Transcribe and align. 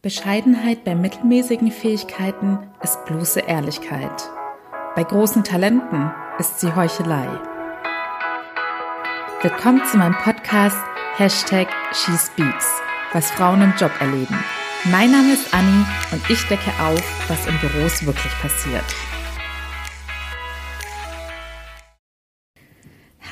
Bescheidenheit 0.00 0.84
bei 0.84 0.94
mittelmäßigen 0.94 1.72
Fähigkeiten 1.72 2.60
ist 2.84 3.04
bloße 3.06 3.40
Ehrlichkeit. 3.40 4.30
Bei 4.94 5.02
großen 5.02 5.42
Talenten 5.42 6.12
ist 6.38 6.60
sie 6.60 6.72
Heuchelei. 6.72 7.26
Willkommen 9.42 9.84
zu 9.90 9.96
meinem 9.96 10.14
Podcast 10.18 10.78
Hashtag 11.16 11.66
SheSpeaks, 11.92 12.80
was 13.12 13.28
Frauen 13.32 13.60
im 13.60 13.74
Job 13.76 13.90
erleben. 13.98 14.38
Mein 14.84 15.10
Name 15.10 15.32
ist 15.32 15.52
Anni 15.52 15.84
und 16.12 16.30
ich 16.30 16.44
decke 16.44 16.70
auf, 16.80 17.28
was 17.28 17.48
in 17.48 17.58
Büros 17.58 18.06
wirklich 18.06 18.32
passiert. 18.40 18.84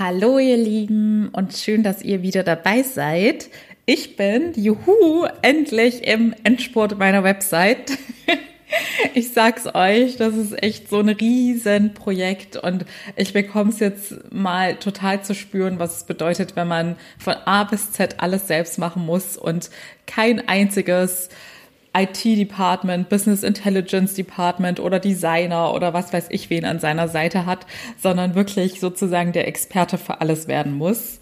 Hallo 0.00 0.40
ihr 0.40 0.56
Lieben 0.56 1.28
und 1.28 1.52
schön, 1.52 1.84
dass 1.84 2.02
ihr 2.02 2.22
wieder 2.22 2.42
dabei 2.42 2.82
seid. 2.82 3.50
Ich 3.88 4.16
bin, 4.16 4.52
juhu, 4.56 5.26
endlich 5.42 6.02
im 6.02 6.34
Endspurt 6.42 6.98
meiner 6.98 7.22
Website. 7.22 7.96
Ich 9.14 9.32
sag's 9.32 9.66
euch, 9.72 10.16
das 10.16 10.34
ist 10.34 10.60
echt 10.60 10.90
so 10.90 10.98
ein 10.98 11.08
Riesenprojekt 11.08 12.56
und 12.56 12.84
ich 13.14 13.32
bekomme 13.32 13.70
es 13.70 13.78
jetzt 13.78 14.32
mal 14.32 14.74
total 14.74 15.22
zu 15.22 15.36
spüren, 15.36 15.78
was 15.78 15.98
es 15.98 16.04
bedeutet, 16.04 16.56
wenn 16.56 16.66
man 16.66 16.96
von 17.16 17.34
A 17.44 17.62
bis 17.62 17.92
Z 17.92 18.16
alles 18.18 18.48
selbst 18.48 18.78
machen 18.78 19.06
muss 19.06 19.36
und 19.36 19.70
kein 20.06 20.46
einziges 20.48 21.28
IT-Department, 21.96 23.08
Business 23.08 23.44
Intelligence 23.44 24.14
Department 24.14 24.80
oder 24.80 24.98
Designer 24.98 25.72
oder 25.72 25.94
was 25.94 26.12
weiß 26.12 26.26
ich 26.30 26.50
wen 26.50 26.64
an 26.64 26.80
seiner 26.80 27.06
Seite 27.06 27.46
hat, 27.46 27.66
sondern 28.02 28.34
wirklich 28.34 28.80
sozusagen 28.80 29.32
der 29.32 29.46
Experte 29.46 29.96
für 29.96 30.20
alles 30.20 30.48
werden 30.48 30.76
muss. 30.76 31.20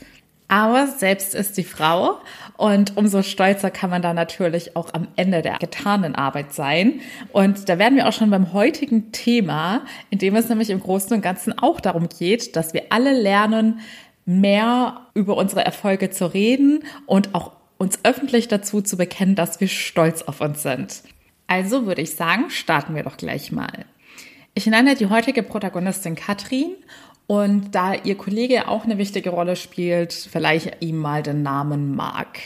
Aber 0.49 0.87
selbst 0.87 1.35
ist 1.35 1.57
die 1.57 1.65
Frau 1.65 2.21
und 2.57 2.97
umso 2.97 3.23
stolzer 3.23 3.71
kann 3.71 3.91
man 3.91 4.03
da 4.03 4.13
natürlich 4.13 4.77
auch 4.77 4.93
am 4.93 5.09
Ende 5.17 5.43
der 5.43 5.59
getanen 5.59 6.15
Arbeit 6.15 6.53
sein. 6.53 7.01
Und 7.33 7.69
da 7.69 7.79
werden 7.79 7.97
wir 7.97 8.09
auch 8.09 8.13
schon 8.13 8.31
beim 8.31 8.53
heutigen 8.53 9.11
Thema, 9.11 9.83
in 10.11 10.19
dem 10.19 10.37
es 10.37 10.49
nämlich 10.49 10.71
im 10.71 10.81
Großen 10.81 11.13
und 11.15 11.23
Ganzen 11.23 11.59
auch 11.59 11.81
darum 11.81 12.09
geht, 12.09 12.57
dass 12.57 12.75
wir 12.75 12.85
alle 12.91 13.19
lernen, 13.19 13.81
mehr 14.27 15.01
über 15.15 15.37
unsere 15.37 15.65
Erfolge 15.65 16.11
zu 16.11 16.33
reden 16.33 16.85
und 17.07 17.35
auch 17.35 17.53
uns 17.77 17.99
öffentlich 18.05 18.49
dazu 18.49 18.81
zu 18.81 18.97
bekennen, 18.97 19.35
dass 19.35 19.61
wir 19.61 19.69
stolz 19.69 20.23
auf 20.23 20.41
uns 20.41 20.63
sind. 20.63 21.03
Also 21.47 21.87
würde 21.87 22.03
ich 22.03 22.15
sagen, 22.15 22.49
starten 22.51 22.95
wir 22.95 23.03
doch 23.03 23.17
gleich 23.17 23.53
mal. 23.53 23.85
Ich 24.55 24.67
nenne 24.67 24.95
die 24.95 25.09
heutige 25.09 25.43
Protagonistin 25.43 26.15
Katrin 26.15 26.77
und 27.27 27.75
da 27.75 27.95
ihr 27.95 28.17
Kollege 28.17 28.69
auch 28.69 28.85
eine 28.85 28.99
wichtige 28.99 29.31
Rolle 29.31 29.57
spielt, 29.57 30.13
vielleicht 30.13 30.77
ihm 30.81 30.99
mal 30.99 31.23
den 31.23 31.43
Namen 31.43 31.95
Mark. 31.95 32.39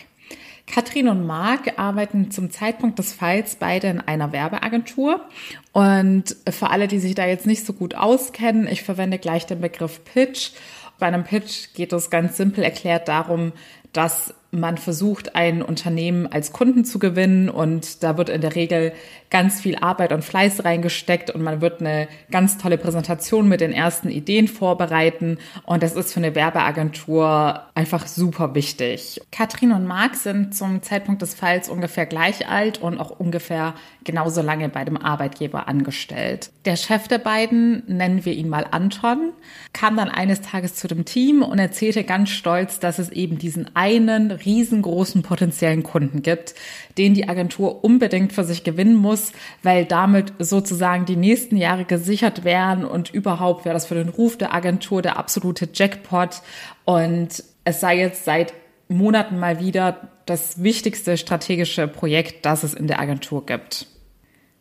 Katrin 0.67 1.09
und 1.09 1.27
Marc 1.27 1.79
arbeiten 1.79 2.31
zum 2.31 2.51
Zeitpunkt 2.51 2.99
des 2.99 3.13
Falls 3.13 3.57
beide 3.57 3.89
in 3.89 4.01
einer 4.01 4.33
Werbeagentur. 4.33 5.27
Und 5.73 6.37
für 6.49 6.71
alle, 6.71 6.89
die 6.89 6.99
sich 6.99 7.15
da 7.15 7.27
jetzt 7.27 7.47
nicht 7.47 7.65
so 7.65 7.73
gut 7.73 7.95
auskennen, 7.95 8.69
ich 8.69 8.83
verwende 8.83 9.19
gleich 9.19 9.47
den 9.47 9.61
Begriff 9.61 10.05
Pitch. 10.05 10.51
Bei 10.99 11.07
einem 11.07 11.25
Pitch 11.25 11.73
geht 11.75 11.93
es 11.93 12.11
ganz 12.11 12.37
simpel 12.37 12.63
erklärt 12.63 13.09
darum, 13.09 13.53
dass 13.93 14.35
man 14.51 14.79
versucht, 14.79 15.35
ein 15.35 15.61
Unternehmen 15.61 16.27
als 16.27 16.53
Kunden 16.53 16.85
zu 16.85 16.99
gewinnen 16.99 17.51
und 17.51 18.03
da 18.03 18.17
wird 18.17 18.31
in 18.31 18.41
der 18.41 18.55
Regel 18.55 18.93
ganz 19.31 19.61
viel 19.61 19.77
Arbeit 19.77 20.13
und 20.13 20.25
Fleiß 20.25 20.65
reingesteckt 20.65 21.31
und 21.31 21.43
man 21.43 21.61
wird 21.61 21.81
eine 21.81 22.09
ganz 22.31 22.57
tolle 22.57 22.79
Präsentation 22.79 23.47
mit 23.47 23.61
den 23.61 23.73
ersten 23.73 24.09
Ideen 24.09 24.49
vorbereiten 24.49 25.37
und 25.65 25.83
das 25.83 25.95
ist 25.95 26.15
für 26.15 26.21
eine 26.21 26.35
Werbeagentur 26.35 27.63
einfach 27.75 28.07
super 28.07 28.55
wichtig. 28.55 29.21
Katrin 29.31 29.73
und 29.73 29.87
Marc 29.87 30.15
sind 30.15 30.55
zum 30.55 30.83
Zeitpunkt 30.83 31.21
des 31.21 31.35
Falls 31.35 31.69
ungefähr 31.69 32.07
gleich 32.07 32.49
alt 32.49 32.81
und 32.81 32.99
auch 32.99 33.11
ungefähr 33.11 33.75
genauso 34.05 34.41
lange 34.41 34.71
bei 34.71 34.87
dem 34.87 34.97
Arbeitgeber 34.97 35.69
angestellt. 35.69 36.51
Der 36.65 36.77
Chef 36.77 37.07
der 37.07 37.19
beiden, 37.19 37.83
nennen 37.87 38.25
wir 38.25 38.33
ihn 38.33 38.49
mal 38.49 38.67
Anton, 38.71 39.33
kam 39.75 39.97
dann 39.97 40.09
eines 40.09 40.41
Tages 40.41 40.75
zu 40.75 40.89
dem 40.89 41.05
Team 41.05 41.43
und 41.43 41.59
erzählte 41.59 42.05
ganz 42.05 42.31
stolz, 42.31 42.81
dass 42.81 42.99
es 42.99 43.11
eben 43.11 43.37
diesen 43.37 43.77
einen 43.77 44.38
riesengroßen 44.45 45.23
potenziellen 45.23 45.83
Kunden 45.83 46.23
gibt, 46.23 46.55
den 46.97 47.15
die 47.15 47.29
Agentur 47.29 47.85
unbedingt 47.85 48.33
für 48.33 48.45
sich 48.45 48.65
gewinnen 48.65 48.97
muss, 48.97 49.33
weil 49.63 49.85
damit 49.85 50.33
sozusagen 50.39 51.05
die 51.05 51.17
nächsten 51.17 51.57
Jahre 51.57 51.85
gesichert 51.85 52.45
werden 52.45 52.85
und 52.85 53.11
überhaupt 53.11 53.65
wäre 53.65 53.75
das 53.75 53.87
für 53.87 53.95
den 53.95 54.09
Ruf 54.09 54.39
der 54.39 54.55
Agentur 54.55 55.03
der 55.03 55.19
absolute 55.19 55.69
Jackpot 55.73 56.43
und 56.85 57.43
es 57.65 57.81
sei 57.81 57.99
jetzt 57.99 58.25
seit 58.25 58.55
Monaten 58.89 59.39
mal 59.39 59.61
wieder 59.61 60.09
das 60.27 60.63
wichtigste 60.63 61.17
strategische 61.17 61.89
Projekt, 61.89 62.47
das 62.47 62.63
es 62.63 62.75
in 62.75 62.87
der 62.87 63.01
Agentur 63.01 63.45
gibt. 63.45 63.87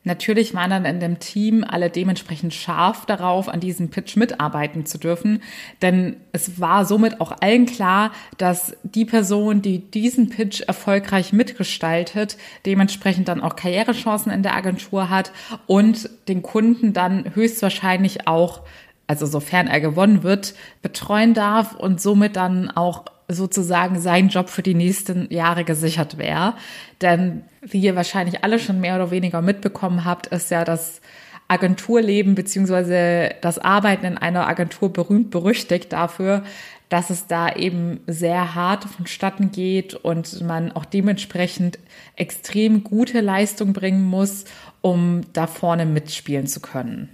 Natürlich 0.08 0.54
waren 0.54 0.70
dann 0.70 0.86
in 0.86 1.02
dem 1.02 1.20
Team 1.20 1.66
alle 1.68 1.90
dementsprechend 1.90 2.54
scharf 2.54 3.06
darauf, 3.06 3.50
an 3.50 3.60
diesem 3.60 3.90
Pitch 3.90 4.16
mitarbeiten 4.16 4.86
zu 4.86 4.98
dürfen, 4.98 5.44
denn 5.82 6.16
es 6.32 6.62
war 6.62 6.86
somit 6.86 7.20
auch 7.20 7.34
allen 7.42 7.66
klar, 7.66 8.12
dass 8.38 8.78
die 8.84 9.04
Person, 9.04 9.62
die 9.62 9.80
diesen 9.80 10.30
Pitch 10.30 10.62
erfolgreich 10.62 11.34
mitgestaltet, 11.34 12.38
dementsprechend 12.66 13.28
dann 13.28 13.42
auch 13.42 13.58
Karrierechancen 13.58 14.32
in 14.32 14.44
der 14.44 14.56
Agentur 14.56 15.10
hat 15.10 15.34
und 15.66 16.10
den 16.30 16.42
Kunden 16.42 16.94
dann 16.94 17.36
höchstwahrscheinlich 17.36 18.28
auch, 18.28 18.62
also 19.08 19.26
sofern 19.26 19.68
er 19.68 19.82
gewonnen 19.82 20.24
wird, 20.24 20.56
betreuen 20.82 21.34
darf 21.34 21.76
und 21.76 22.00
somit 22.00 22.38
dann 22.38 22.72
auch 22.72 23.04
sozusagen 23.28 24.00
sein 24.00 24.30
Job 24.30 24.48
für 24.48 24.64
die 24.64 24.74
nächsten 24.74 25.32
Jahre 25.34 25.66
gesichert 25.66 26.18
wäre. 26.18 26.54
Denn 27.02 27.44
wie 27.70 27.82
ihr 27.82 27.96
wahrscheinlich 27.96 28.44
alle 28.44 28.60
schon 28.60 28.80
mehr 28.80 28.96
oder 28.96 29.12
weniger 29.12 29.42
mitbekommen 29.42 30.06
habt, 30.06 30.28
ist 30.28 30.52
ja 30.52 30.64
das 30.64 31.02
Agenturleben 31.48 32.36
beziehungsweise 32.36 33.36
das 33.42 33.58
Arbeiten 33.58 34.06
in 34.06 34.18
einer 34.18 34.48
Agentur 34.48 34.92
berühmt 34.92 35.32
berüchtigt 35.32 35.94
dafür, 35.94 36.44
dass 36.90 37.10
es 37.10 37.28
da 37.28 37.54
eben 37.54 38.00
sehr 38.08 38.56
hart 38.56 38.86
vonstatten 38.86 39.52
geht 39.52 39.94
und 39.94 40.42
man 40.42 40.72
auch 40.72 40.86
dementsprechend 40.86 41.80
extrem 42.16 42.84
gute 42.84 43.22
Leistung 43.22 43.74
bringen 43.74 44.04
muss, 44.04 44.46
um 44.82 45.22
da 45.34 45.48
vorne 45.48 45.86
mitspielen 45.86 46.48
zu 46.48 46.60
können. 46.60 47.10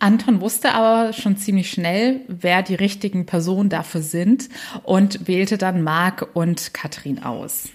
Anton 0.00 0.40
wusste 0.40 0.72
aber 0.72 1.12
schon 1.12 1.36
ziemlich 1.36 1.70
schnell, 1.70 2.22
wer 2.26 2.62
die 2.62 2.74
richtigen 2.74 3.26
Personen 3.26 3.68
dafür 3.68 4.00
sind 4.00 4.48
und 4.82 5.28
wählte 5.28 5.58
dann 5.58 5.82
Marc 5.82 6.26
und 6.34 6.72
Katrin 6.72 7.22
aus. 7.22 7.68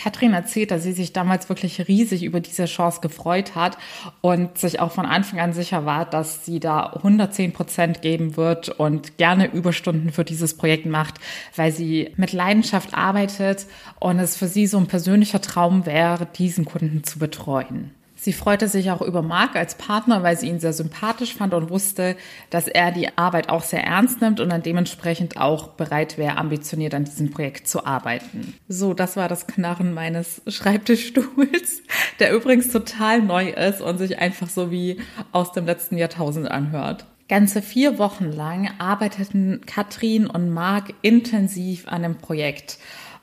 Katrin 0.00 0.32
erzählt, 0.32 0.70
dass 0.70 0.82
sie 0.82 0.92
sich 0.92 1.12
damals 1.12 1.48
wirklich 1.48 1.86
riesig 1.86 2.22
über 2.24 2.40
diese 2.40 2.64
Chance 2.64 3.00
gefreut 3.02 3.54
hat 3.54 3.76
und 4.22 4.56
sich 4.56 4.80
auch 4.80 4.92
von 4.92 5.04
Anfang 5.04 5.40
an 5.40 5.52
sicher 5.52 5.84
war, 5.84 6.06
dass 6.06 6.46
sie 6.46 6.58
da 6.58 6.94
110 6.94 7.52
Prozent 7.52 8.00
geben 8.00 8.36
wird 8.36 8.70
und 8.70 9.18
gerne 9.18 9.52
Überstunden 9.52 10.10
für 10.10 10.24
dieses 10.24 10.56
Projekt 10.56 10.86
macht, 10.86 11.16
weil 11.54 11.70
sie 11.70 12.12
mit 12.16 12.32
Leidenschaft 12.32 12.94
arbeitet 12.94 13.66
und 13.98 14.18
es 14.18 14.36
für 14.36 14.48
sie 14.48 14.66
so 14.66 14.78
ein 14.78 14.86
persönlicher 14.86 15.42
Traum 15.42 15.84
wäre, 15.84 16.26
diesen 16.26 16.64
Kunden 16.64 17.04
zu 17.04 17.18
betreuen. 17.18 17.92
Sie 18.22 18.34
freute 18.34 18.68
sich 18.68 18.90
auch 18.90 19.00
über 19.00 19.22
Marc 19.22 19.56
als 19.56 19.76
Partner, 19.76 20.22
weil 20.22 20.36
sie 20.36 20.46
ihn 20.46 20.60
sehr 20.60 20.74
sympathisch 20.74 21.34
fand 21.34 21.54
und 21.54 21.70
wusste, 21.70 22.16
dass 22.50 22.68
er 22.68 22.92
die 22.92 23.16
Arbeit 23.16 23.48
auch 23.48 23.62
sehr 23.62 23.82
ernst 23.82 24.20
nimmt 24.20 24.40
und 24.40 24.50
dann 24.50 24.62
dementsprechend 24.62 25.38
auch 25.38 25.68
bereit 25.68 26.18
wäre, 26.18 26.36
ambitioniert 26.36 26.92
an 26.92 27.04
diesem 27.04 27.30
Projekt 27.30 27.66
zu 27.66 27.86
arbeiten. 27.86 28.52
So, 28.68 28.92
das 28.92 29.16
war 29.16 29.26
das 29.28 29.46
Knarren 29.46 29.94
meines 29.94 30.42
Schreibtischstuhls, 30.46 31.82
der 32.18 32.34
übrigens 32.34 32.68
total 32.68 33.22
neu 33.22 33.48
ist 33.48 33.80
und 33.80 33.96
sich 33.96 34.18
einfach 34.18 34.50
so 34.50 34.70
wie 34.70 35.00
aus 35.32 35.52
dem 35.52 35.64
letzten 35.64 35.96
Jahrtausend 35.96 36.50
anhört. 36.50 37.06
Ganze 37.30 37.62
vier 37.62 37.98
Wochen 37.98 38.30
lang 38.30 38.70
arbeiteten 38.78 39.62
Katrin 39.64 40.26
und 40.26 40.50
Marc 40.50 40.92
intensiv 41.00 41.88
an 41.88 42.02
dem 42.02 42.16
Projekt 42.16 42.76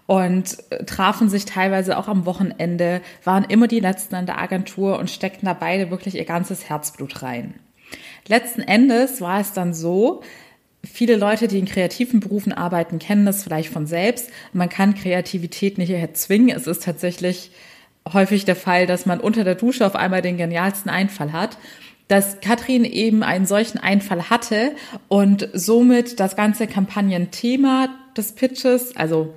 und 0.07 0.57
äh, 0.71 0.83
trafen 0.85 1.29
sich 1.29 1.45
teilweise 1.45 1.97
auch 1.97 2.07
am 2.07 2.25
Wochenende, 2.25 3.01
waren 3.23 3.43
immer 3.43 3.67
die 3.67 3.79
Letzten 3.79 4.15
an 4.15 4.25
der 4.25 4.39
Agentur 4.39 4.97
und 4.97 5.11
steckten 5.11 5.45
da 5.45 5.53
beide 5.53 5.91
wirklich 5.91 6.15
ihr 6.15 6.25
ganzes 6.25 6.67
Herzblut 6.67 7.21
rein. 7.21 7.53
Letzten 8.27 8.61
Endes 8.61 9.21
war 9.21 9.39
es 9.39 9.53
dann 9.53 9.73
so, 9.73 10.23
viele 10.83 11.15
Leute, 11.17 11.47
die 11.47 11.59
in 11.59 11.65
kreativen 11.65 12.19
Berufen 12.19 12.53
arbeiten, 12.53 12.99
kennen 12.99 13.25
das 13.25 13.43
vielleicht 13.43 13.69
von 13.69 13.85
selbst. 13.85 14.31
Man 14.53 14.69
kann 14.69 14.95
Kreativität 14.95 15.77
nicht 15.77 15.89
erzwingen. 15.89 16.55
Es 16.55 16.67
ist 16.67 16.83
tatsächlich 16.83 17.51
häufig 18.11 18.45
der 18.45 18.55
Fall, 18.55 18.87
dass 18.87 19.05
man 19.05 19.19
unter 19.19 19.43
der 19.43 19.55
Dusche 19.55 19.85
auf 19.85 19.95
einmal 19.95 20.21
den 20.21 20.37
genialsten 20.37 20.89
Einfall 20.89 21.33
hat 21.33 21.57
dass 22.07 22.39
Katrin 22.39 22.85
eben 22.85 23.23
einen 23.23 23.45
solchen 23.45 23.79
Einfall 23.79 24.29
hatte 24.29 24.71
und 25.07 25.49
somit 25.53 26.19
das 26.19 26.35
ganze 26.35 26.67
Kampagnenthema 26.67 27.89
des 28.15 28.31
Pitches, 28.33 28.95
also 28.95 29.33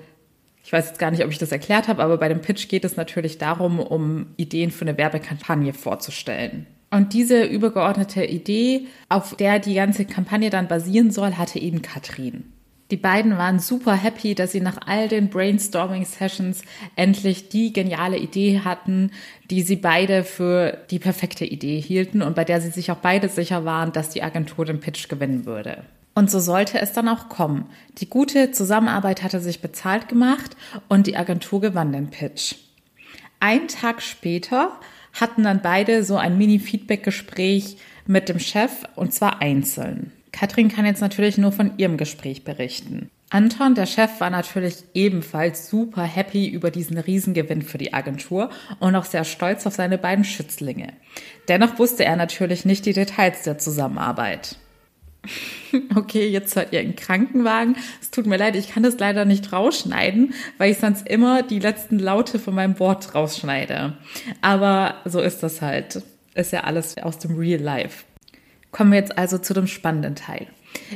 ich 0.63 0.73
weiß 0.73 0.89
jetzt 0.89 0.99
gar 0.99 1.11
nicht, 1.11 1.25
ob 1.25 1.31
ich 1.31 1.39
das 1.39 1.53
erklärt 1.53 1.89
habe, 1.89 2.03
aber 2.03 2.19
bei 2.19 2.29
dem 2.29 2.43
Pitch 2.43 2.69
geht 2.69 2.85
es 2.85 2.97
natürlich 2.97 3.39
darum, 3.39 3.81
um 3.81 4.27
Ideen 4.37 4.71
für 4.71 4.83
eine 4.83 4.99
Werbekampagne 4.99 5.73
vorzustellen. 5.73 6.67
Und 6.91 7.13
diese 7.13 7.45
übergeordnete 7.45 8.25
Idee, 8.25 8.87
auf 9.09 9.37
der 9.37 9.59
die 9.61 9.75
ganze 9.75 10.05
Kampagne 10.05 10.51
dann 10.51 10.69
basieren 10.69 11.11
soll, 11.11 11.35
hatte 11.35 11.59
eben 11.61 11.83
Katrin. 11.83 12.53
Die 12.91 12.97
beiden 12.97 13.39
waren 13.39 13.61
super 13.61 13.95
happy, 13.95 14.35
dass 14.35 14.51
sie 14.51 14.61
nach 14.61 14.79
all 14.87 15.07
den 15.07 15.31
Brainstorming-Sessions 15.31 16.63
endlich 16.97 17.49
die 17.49 17.73
geniale 17.73 18.19
Idee 18.19 18.63
hatten, 18.65 19.13
die 19.49 19.63
sie 19.63 19.77
beide 19.77 20.25
für 20.25 20.79
die 20.91 20.99
perfekte 20.99 21.45
Idee 21.45 21.81
hielten 21.81 22.21
und 22.21 22.35
bei 22.35 22.45
der 22.45 22.61
sie 22.61 22.71
sich 22.71 22.91
auch 22.91 22.97
beide 22.97 23.29
sicher 23.29 23.65
waren, 23.65 23.93
dass 23.93 24.11
die 24.11 24.25
Agentur 24.25 24.65
den 24.65 24.81
Pitch 24.81 25.09
gewinnen 25.09 25.47
würde. 25.47 25.85
Und 26.21 26.31
so 26.31 26.39
sollte 26.39 26.79
es 26.79 26.93
dann 26.93 27.09
auch 27.09 27.31
kommen. 27.31 27.71
Die 27.97 28.11
gute 28.11 28.51
Zusammenarbeit 28.51 29.23
hatte 29.23 29.41
sich 29.41 29.63
bezahlt 29.63 30.07
gemacht 30.07 30.55
und 30.87 31.07
die 31.07 31.17
Agentur 31.17 31.63
gewann 31.63 31.93
den 31.93 32.11
Pitch. 32.11 32.57
Ein 33.41 33.69
Tag 33.69 34.03
später 34.03 34.79
hatten 35.19 35.45
dann 35.45 35.63
beide 35.63 36.05
so 36.05 36.19
ein 36.19 36.37
Mini-Feedback-Gespräch 36.37 37.79
mit 38.07 38.29
dem 38.29 38.39
Chef 38.39 38.71
und 38.97 39.15
zwar 39.15 39.41
einzeln. 39.41 40.13
Katrin 40.31 40.69
kann 40.69 40.85
jetzt 40.85 41.01
natürlich 41.01 41.39
nur 41.39 41.53
von 41.53 41.79
ihrem 41.79 41.97
Gespräch 41.97 42.45
berichten. 42.45 43.09
Anton, 43.31 43.75
der 43.75 43.87
Chef, 43.87 44.21
war 44.21 44.29
natürlich 44.29 44.85
ebenfalls 44.93 45.71
super 45.71 46.03
happy 46.03 46.49
über 46.49 46.71
diesen 46.71 46.99
Riesengewinn 46.99 47.63
für 47.63 47.79
die 47.79 47.95
Agentur 47.95 48.51
und 48.79 48.95
auch 48.95 49.07
sehr 49.07 49.25
stolz 49.25 49.67
auf 49.67 49.75
seine 49.75 49.97
beiden 49.97 50.25
Schützlinge. 50.25 50.93
Dennoch 51.49 51.79
wusste 51.79 52.05
er 52.05 52.17
natürlich 52.17 52.67
nicht 52.67 52.85
die 52.85 52.93
Details 52.93 53.41
der 53.45 53.57
Zusammenarbeit. 53.57 54.59
Okay, 55.95 56.29
jetzt 56.29 56.57
hört 56.57 56.73
ihr 56.73 56.81
einen 56.81 56.97
Krankenwagen. 56.97 57.77
Es 58.01 58.11
tut 58.11 58.27
mir 58.27 58.37
leid, 58.37 58.57
ich 58.57 58.71
kann 58.71 58.83
das 58.83 58.99
leider 58.99 59.25
nicht 59.25 59.53
rausschneiden, 59.53 60.35
weil 60.59 60.73
ich 60.73 60.79
sonst 60.79 61.07
immer 61.07 61.43
die 61.43 61.61
letzten 61.61 61.99
Laute 61.99 62.39
von 62.39 62.55
meinem 62.55 62.79
Wort 62.81 63.15
rausschneide. 63.15 63.97
Aber 64.41 64.97
so 65.05 65.21
ist 65.21 65.43
das 65.43 65.63
halt. 65.63 66.03
Ist 66.35 66.53
ja 66.53 66.61
alles 66.61 66.97
aus 66.99 67.19
dem 67.19 67.37
Real 67.37 67.61
Life. 67.61 68.05
Kommen 68.71 68.93
wir 68.93 68.99
jetzt 68.99 69.19
also 69.19 69.39
zu 69.39 69.53
dem 69.53 69.67
spannenden 69.67 70.15
Teil. 70.15 70.47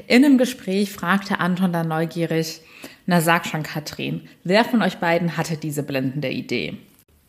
In 0.07 0.25
einem 0.25 0.39
Gespräch 0.39 0.93
fragte 0.93 1.41
Anton 1.41 1.73
dann 1.73 1.89
neugierig, 1.89 2.61
na 3.07 3.21
sag 3.21 3.47
schon 3.47 3.65
Katrin, 3.65 4.29
wer 4.45 4.65
von 4.65 4.81
euch 4.83 4.99
beiden 4.99 5.37
hatte 5.37 5.57
diese 5.57 5.83
blendende 5.83 6.31
Idee? 6.31 6.79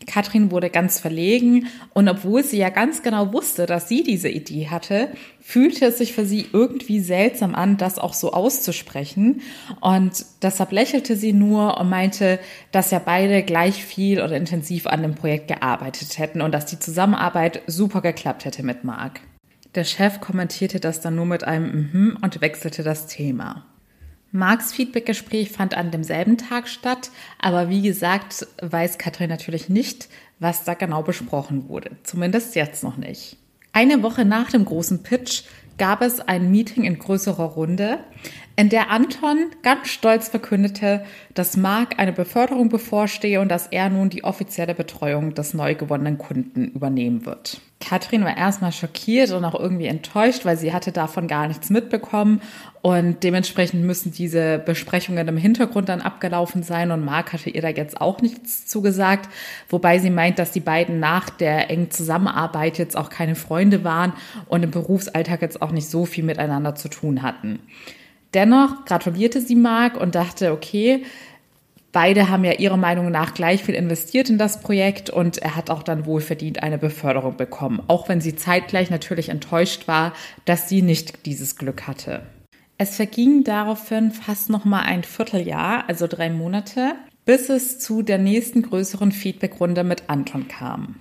Katrin 0.06 0.52
wurde 0.52 0.70
ganz 0.70 1.00
verlegen 1.00 1.68
und 1.94 2.08
obwohl 2.08 2.44
sie 2.44 2.58
ja 2.58 2.70
ganz 2.70 3.04
genau 3.04 3.34
wusste, 3.34 3.66
dass 3.66 3.90
sie 3.90 4.04
diese 4.04 4.30
Idee 4.30 4.68
hatte, 4.70 5.10
fühlte 5.42 5.86
es 5.86 5.98
sich 5.98 6.14
für 6.14 6.26
sie 6.26 6.48
irgendwie 6.54 7.00
seltsam 7.00 7.56
an, 7.56 7.78
das 7.78 8.00
auch 8.00 8.14
so 8.14 8.32
auszusprechen. 8.32 9.42
Und 9.82 10.26
deshalb 10.42 10.72
lächelte 10.72 11.16
sie 11.16 11.34
nur 11.34 11.80
und 11.80 11.90
meinte, 11.90 12.40
dass 12.72 12.92
ja 12.92 13.00
beide 13.00 13.44
gleich 13.44 13.84
viel 13.84 14.22
oder 14.22 14.36
intensiv 14.36 14.88
an 14.88 15.02
dem 15.02 15.16
Projekt 15.16 15.48
gearbeitet 15.48 16.18
hätten 16.18 16.42
und 16.42 16.52
dass 16.52 16.66
die 16.66 16.80
Zusammenarbeit 16.80 17.62
super 17.68 18.02
geklappt 18.02 18.46
hätte 18.46 18.64
mit 18.64 18.84
Marc. 18.84 19.22
Der 19.76 19.84
Chef 19.84 20.22
kommentierte 20.22 20.80
das 20.80 21.02
dann 21.02 21.16
nur 21.16 21.26
mit 21.26 21.44
einem 21.44 21.90
Mhm 21.92 22.18
und 22.22 22.42
wechselte 22.42 22.82
das 22.82 23.08
Thema. 23.08 23.66
Marks 24.36 24.74
Feedbackgespräch 24.74 25.50
fand 25.52 25.78
an 25.78 25.92
demselben 25.92 26.38
Tag 26.38 26.68
statt, 26.68 27.10
aber 27.42 27.70
wie 27.70 27.82
gesagt, 27.82 28.46
weiß 28.62 28.98
Katrin 28.98 29.30
natürlich 29.30 29.70
nicht, 29.70 30.10
was 30.40 30.66
da 30.66 30.74
genau 30.74 31.04
besprochen 31.04 31.70
wurde. 31.70 31.92
Zumindest 32.04 32.54
jetzt 32.56 32.84
noch 32.84 32.98
nicht. 32.98 33.38
Eine 33.72 34.04
Woche 34.04 34.26
nach 34.26 34.52
dem 34.52 34.66
großen 34.66 35.04
Pitch 35.04 35.44
gab 35.78 36.02
es 36.02 36.20
ein 36.20 36.52
Meeting 36.52 36.84
in 36.84 37.00
größerer 37.00 37.44
Runde, 37.46 38.00
in 38.58 38.70
der 38.70 38.90
Anton 38.90 39.52
ganz 39.64 39.90
stolz 39.90 40.28
verkündete, 40.28 41.06
dass 41.34 41.58
Marc 41.58 42.00
eine 42.00 42.14
Beförderung 42.14 42.70
bevorstehe 42.70 43.40
und 43.40 43.50
dass 43.50 43.68
er 43.68 43.90
nun 43.90 44.10
die 44.10 44.24
offizielle 44.24 44.76
Betreuung 44.76 45.34
des 45.34 45.54
neu 45.54 45.76
gewonnenen 45.76 46.18
Kunden 46.18 46.70
übernehmen 46.70 47.26
wird. 47.26 47.62
Katrin 47.86 48.24
war 48.24 48.36
erstmal 48.36 48.72
schockiert 48.72 49.32
und 49.32 49.46
auch 49.46 49.60
irgendwie 49.60 49.86
enttäuscht, 49.86 50.44
weil 50.44 50.58
sie 50.58 50.74
hatte 50.74 50.92
davon 50.92 51.28
gar 51.28 51.48
nichts 51.48 51.70
mitbekommen. 51.70 52.42
Und 52.82 53.24
dementsprechend 53.24 53.84
müssen 53.84 54.12
diese 54.12 54.58
Besprechungen 54.58 55.28
im 55.28 55.38
Hintergrund 55.38 55.90
dann 55.90 56.02
abgelaufen 56.02 56.64
sein. 56.64 56.92
Und 56.92 57.06
Marc 57.06 57.34
hatte 57.34 57.52
ihr 57.52 57.62
da 57.62 57.70
jetzt 57.70 58.02
auch 58.02 58.22
nichts 58.22 58.66
zugesagt, 58.66 59.30
wobei 59.70 60.00
sie 60.00 60.10
meint, 60.10 60.40
dass 60.40 60.52
die 60.52 60.60
beiden 60.60 61.00
nach 61.00 61.30
der 61.30 61.70
engen 61.70 61.92
Zusammenarbeit 61.92 62.80
jetzt 62.80 62.98
auch 62.98 63.10
keine 63.10 63.36
Freunde 63.36 63.84
waren 63.84 64.14
und 64.48 64.64
im 64.64 64.72
Berufsalltag 64.72 65.44
jetzt 65.44 65.62
auch 65.62 65.72
nicht 65.72 65.88
so 65.88 66.06
viel 66.06 66.24
miteinander 66.24 66.74
zu 66.74 66.90
tun 66.90 67.22
hatten. 67.22 67.60
Dennoch 68.34 68.86
gratulierte 68.86 69.42
sie 69.42 69.56
Marc 69.56 69.96
und 69.96 70.16
dachte, 70.16 70.52
okay, 70.52 71.04
beide 71.96 72.30
haben 72.30 72.44
ja 72.44 72.52
ihrer 72.52 72.76
Meinung 72.76 73.10
nach 73.10 73.34
gleich 73.34 73.64
viel 73.64 73.74
investiert 73.74 74.30
in 74.30 74.38
das 74.38 74.60
Projekt 74.60 75.10
und 75.10 75.38
er 75.38 75.56
hat 75.56 75.70
auch 75.70 75.82
dann 75.82 76.06
wohlverdient 76.06 76.62
eine 76.62 76.78
Beförderung 76.78 77.38
bekommen, 77.38 77.82
auch 77.88 78.10
wenn 78.10 78.20
sie 78.20 78.36
zeitgleich 78.36 78.90
natürlich 78.90 79.30
enttäuscht 79.30 79.88
war, 79.88 80.12
dass 80.44 80.68
sie 80.68 80.82
nicht 80.82 81.26
dieses 81.26 81.56
Glück 81.56 81.88
hatte. 81.88 82.24
Es 82.78 82.98
verging 82.98 83.46
daraufhin 83.46 84.12
fast 84.12 84.50
noch 84.50 84.66
mal 84.66 84.82
ein 84.82 85.06
Vierteljahr, 85.06 85.88
also 85.88 86.06
drei 86.08 86.30
Monate, 86.30 86.96
bis 87.24 87.48
es 87.48 87.80
zu 87.80 88.02
der 88.02 88.18
nächsten 88.18 88.64
größeren 88.64 89.14
Feedbackrunde 89.14 89.86
mit 89.86 90.10
Anton 90.10 90.50
kam. 90.50 90.96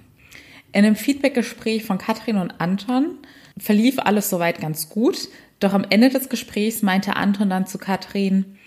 In 0.70 0.84
einem 0.84 0.94
Feedbackgespräch 0.94 1.82
von 1.82 1.98
Katrin 1.98 2.36
und 2.36 2.60
Anton 2.60 3.18
verlief 3.58 3.98
alles 3.98 4.30
soweit 4.30 4.60
ganz 4.60 4.90
gut, 4.90 5.28
doch 5.58 5.72
am 5.72 5.84
Ende 5.90 6.10
des 6.10 6.28
Gesprächs 6.28 6.82
meinte 6.82 7.16
Anton 7.16 7.50
dann 7.50 7.66
zu 7.66 7.78
Katrin, 7.78 8.58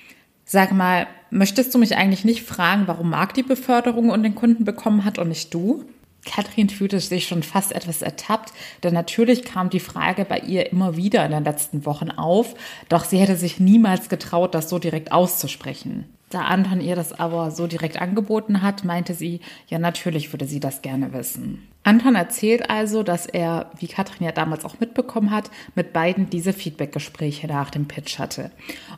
sag 0.44 0.74
mal, 0.74 1.08
möchtest 1.30 1.74
du 1.74 1.80
mich 1.80 1.96
eigentlich 1.96 2.26
nicht 2.26 2.44
fragen, 2.44 2.84
warum 2.88 3.10
Marc 3.10 3.34
die 3.34 3.44
Beförderung 3.44 4.10
und 4.10 4.24
den 4.24 4.36
Kunden 4.36 4.66
bekommen 4.66 5.06
hat 5.06 5.18
und 5.18 5.30
nicht 5.30 5.54
du? 5.54 5.86
Katrin 6.26 6.70
fühlte 6.70 7.00
sich 7.00 7.28
schon 7.28 7.42
fast 7.42 7.72
etwas 7.72 8.02
ertappt, 8.02 8.52
denn 8.84 8.94
natürlich 8.94 9.44
kam 9.44 9.70
die 9.70 9.80
Frage 9.80 10.26
bei 10.26 10.40
ihr 10.40 10.72
immer 10.72 10.98
wieder 10.98 11.26
in 11.26 11.32
den 11.32 11.46
letzten 11.46 11.86
Wochen 11.86 12.12
auf, 12.12 12.56
doch 12.90 13.06
sie 13.06 13.18
hätte 13.18 13.38
sich 13.38 13.60
niemals 13.60 14.10
getraut, 14.10 14.54
das 14.54 14.70
so 14.70 14.78
direkt 14.78 15.12
auszusprechen. 15.12 16.06
Da 16.30 16.42
Anton 16.42 16.82
ihr 16.82 16.96
das 16.96 17.18
aber 17.18 17.52
so 17.52 17.68
direkt 17.68 18.02
angeboten 18.02 18.62
hat, 18.62 18.84
meinte 18.84 19.14
sie, 19.14 19.40
ja 19.68 19.80
natürlich 19.80 20.34
würde 20.34 20.46
sie 20.46 20.60
das 20.60 20.82
gerne 20.82 21.14
wissen. 21.14 21.68
Anton 21.84 22.16
erzählt 22.16 22.70
also, 22.70 23.02
dass 23.02 23.28
er, 23.28 23.72
wie 23.80 23.88
Katrin 23.88 24.26
ja 24.26 24.34
damals 24.34 24.66
auch 24.66 24.82
mitbekommen 24.82 25.32
hat, 25.32 25.50
mit 25.74 25.94
beiden 25.94 26.30
diese 26.30 26.52
Feedbackgespräche 26.52 27.48
nach 27.48 27.70
dem 27.70 27.88
Pitch 27.88 28.20
hatte. 28.20 28.52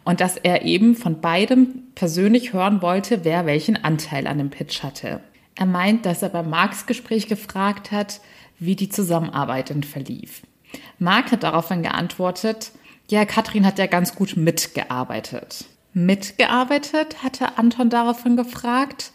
Und 0.05 0.21
dass 0.21 0.37
er 0.37 0.63
eben 0.63 0.95
von 0.95 1.21
beidem 1.21 1.83
persönlich 1.93 2.51
hören 2.51 2.81
wollte, 2.81 3.23
wer 3.23 3.45
welchen 3.45 3.83
Anteil 3.83 4.25
an 4.25 4.39
dem 4.39 4.49
Pitch 4.49 4.81
hatte. 4.81 5.21
Er 5.55 5.67
meint, 5.67 6.07
dass 6.07 6.23
er 6.23 6.29
bei 6.29 6.41
Marks 6.41 6.87
Gespräch 6.87 7.27
gefragt 7.27 7.91
hat, 7.91 8.21
wie 8.57 8.75
die 8.75 8.89
Zusammenarbeit 8.89 9.69
denn 9.69 9.83
verlief. 9.83 10.41
Mark 10.97 11.31
hat 11.31 11.43
daraufhin 11.43 11.83
geantwortet, 11.83 12.71
ja, 13.09 13.25
Katrin 13.25 13.65
hat 13.65 13.77
ja 13.77 13.87
ganz 13.87 14.15
gut 14.15 14.35
mitgearbeitet. 14.35 15.65
Mitgearbeitet, 15.93 17.23
hatte 17.23 17.57
Anton 17.57 17.89
daraufhin 17.89 18.35
gefragt. 18.35 19.11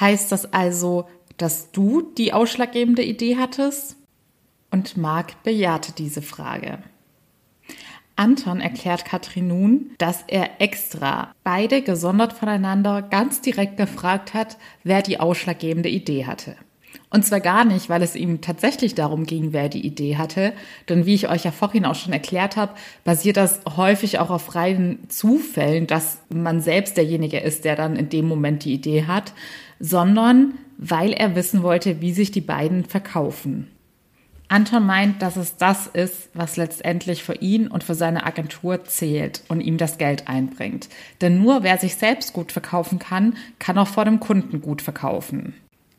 Heißt 0.00 0.32
das 0.32 0.52
also, 0.52 1.08
dass 1.36 1.70
du 1.72 2.02
die 2.02 2.32
ausschlaggebende 2.32 3.02
Idee 3.02 3.36
hattest? 3.36 3.96
Und 4.70 4.96
Marc 4.96 5.42
bejahte 5.42 5.92
diese 5.92 6.22
Frage. 6.22 6.78
Anton 8.16 8.60
erklärt 8.60 9.04
Katrin 9.04 9.48
nun, 9.48 9.90
dass 9.98 10.24
er 10.28 10.60
extra 10.60 11.34
beide 11.42 11.82
gesondert 11.82 12.32
voneinander 12.32 13.02
ganz 13.02 13.40
direkt 13.40 13.76
gefragt 13.76 14.34
hat, 14.34 14.56
wer 14.84 15.02
die 15.02 15.18
ausschlaggebende 15.18 15.88
Idee 15.88 16.26
hatte. 16.26 16.56
Und 17.14 17.24
zwar 17.24 17.38
gar 17.38 17.64
nicht, 17.64 17.88
weil 17.88 18.02
es 18.02 18.16
ihm 18.16 18.40
tatsächlich 18.40 18.96
darum 18.96 19.24
ging, 19.24 19.52
wer 19.52 19.68
die 19.68 19.86
Idee 19.86 20.16
hatte. 20.16 20.52
Denn 20.88 21.06
wie 21.06 21.14
ich 21.14 21.28
euch 21.28 21.44
ja 21.44 21.52
vorhin 21.52 21.84
auch 21.84 21.94
schon 21.94 22.12
erklärt 22.12 22.56
habe, 22.56 22.74
basiert 23.04 23.36
das 23.36 23.60
häufig 23.76 24.18
auch 24.18 24.30
auf 24.30 24.56
reinen 24.56 25.08
Zufällen, 25.08 25.86
dass 25.86 26.18
man 26.34 26.60
selbst 26.60 26.96
derjenige 26.96 27.38
ist, 27.38 27.64
der 27.64 27.76
dann 27.76 27.94
in 27.94 28.08
dem 28.08 28.26
Moment 28.26 28.64
die 28.64 28.74
Idee 28.74 29.04
hat, 29.06 29.32
sondern 29.78 30.54
weil 30.76 31.12
er 31.12 31.36
wissen 31.36 31.62
wollte, 31.62 32.00
wie 32.00 32.12
sich 32.12 32.32
die 32.32 32.40
beiden 32.40 32.84
verkaufen. 32.84 33.68
Anton 34.48 34.84
meint, 34.84 35.22
dass 35.22 35.36
es 35.36 35.56
das 35.56 35.86
ist, 35.86 36.30
was 36.34 36.56
letztendlich 36.56 37.22
für 37.22 37.36
ihn 37.36 37.68
und 37.68 37.84
für 37.84 37.94
seine 37.94 38.26
Agentur 38.26 38.86
zählt 38.86 39.44
und 39.46 39.60
ihm 39.60 39.78
das 39.78 39.98
Geld 39.98 40.26
einbringt. 40.26 40.88
Denn 41.20 41.40
nur 41.40 41.62
wer 41.62 41.78
sich 41.78 41.94
selbst 41.94 42.32
gut 42.32 42.50
verkaufen 42.50 42.98
kann, 42.98 43.36
kann 43.60 43.78
auch 43.78 43.86
vor 43.86 44.04
dem 44.04 44.18
Kunden 44.18 44.60
gut 44.60 44.82
verkaufen. 44.82 45.54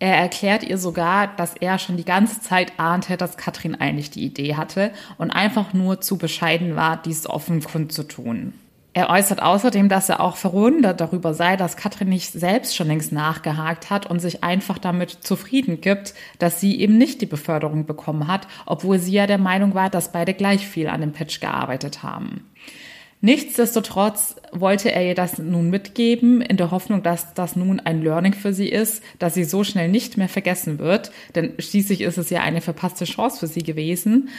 Er 0.05 0.17
erklärt 0.17 0.61
ihr 0.61 0.77
sogar, 0.77 1.35
dass 1.35 1.55
er 1.55 1.79
schon 1.79 1.97
die 1.97 2.05
ganze 2.05 2.39
Zeit 2.39 2.73
ahnte, 2.77 3.17
dass 3.17 3.37
Katrin 3.37 3.73
eigentlich 3.73 4.11
die 4.11 4.23
Idee 4.23 4.53
hatte 4.53 4.91
und 5.17 5.31
einfach 5.31 5.73
nur 5.73 5.99
zu 5.99 6.19
bescheiden 6.19 6.75
war, 6.75 7.01
dies 7.01 7.25
offen 7.25 7.63
kundzutun. 7.63 8.53
Er 8.93 9.09
äußert 9.09 9.41
außerdem, 9.41 9.89
dass 9.89 10.09
er 10.09 10.19
auch 10.19 10.35
verwundert 10.35 11.01
darüber 11.01 11.33
sei, 11.33 11.57
dass 11.57 11.75
Katrin 11.75 12.09
nicht 12.09 12.31
selbst 12.31 12.75
schon 12.75 12.85
längst 12.85 13.13
nachgehakt 13.13 13.89
hat 13.89 14.05
und 14.05 14.19
sich 14.19 14.43
einfach 14.43 14.77
damit 14.77 15.09
zufrieden 15.09 15.81
gibt, 15.81 16.13
dass 16.37 16.61
sie 16.61 16.79
eben 16.79 16.99
nicht 16.99 17.19
die 17.21 17.25
Beförderung 17.25 17.87
bekommen 17.87 18.27
hat, 18.27 18.47
obwohl 18.67 18.99
sie 18.99 19.13
ja 19.13 19.25
der 19.25 19.39
Meinung 19.39 19.73
war, 19.73 19.89
dass 19.89 20.11
beide 20.11 20.35
gleich 20.35 20.67
viel 20.67 20.87
an 20.87 21.01
dem 21.01 21.13
Pitch 21.13 21.41
gearbeitet 21.41 22.03
haben. 22.03 22.45
Nichtsdestotrotz 23.25 24.35
wollte 24.51 24.91
er 24.91 25.03
ihr 25.03 25.15
das 25.15 25.39
nun 25.39 25.71
mitgeben, 25.71 26.41
in 26.41 26.57
der 26.57 26.69
Hoffnung, 26.69 27.01
dass 27.01 27.33
das 27.33 27.55
nun 27.55 27.79
ein 27.79 28.03
Learning 28.03 28.33
für 28.33 28.53
sie 28.53 28.69
ist, 28.69 29.01
dass 29.17 29.33
sie 29.33 29.45
so 29.45 29.63
schnell 29.63 29.89
nicht 29.89 30.15
mehr 30.15 30.29
vergessen 30.29 30.77
wird, 30.77 31.11
denn 31.33 31.53
schließlich 31.57 32.01
ist 32.01 32.19
es 32.19 32.29
ja 32.29 32.41
eine 32.41 32.61
verpasste 32.61 33.05
Chance 33.05 33.39
für 33.39 33.47
sie 33.47 33.63
gewesen. 33.63 34.29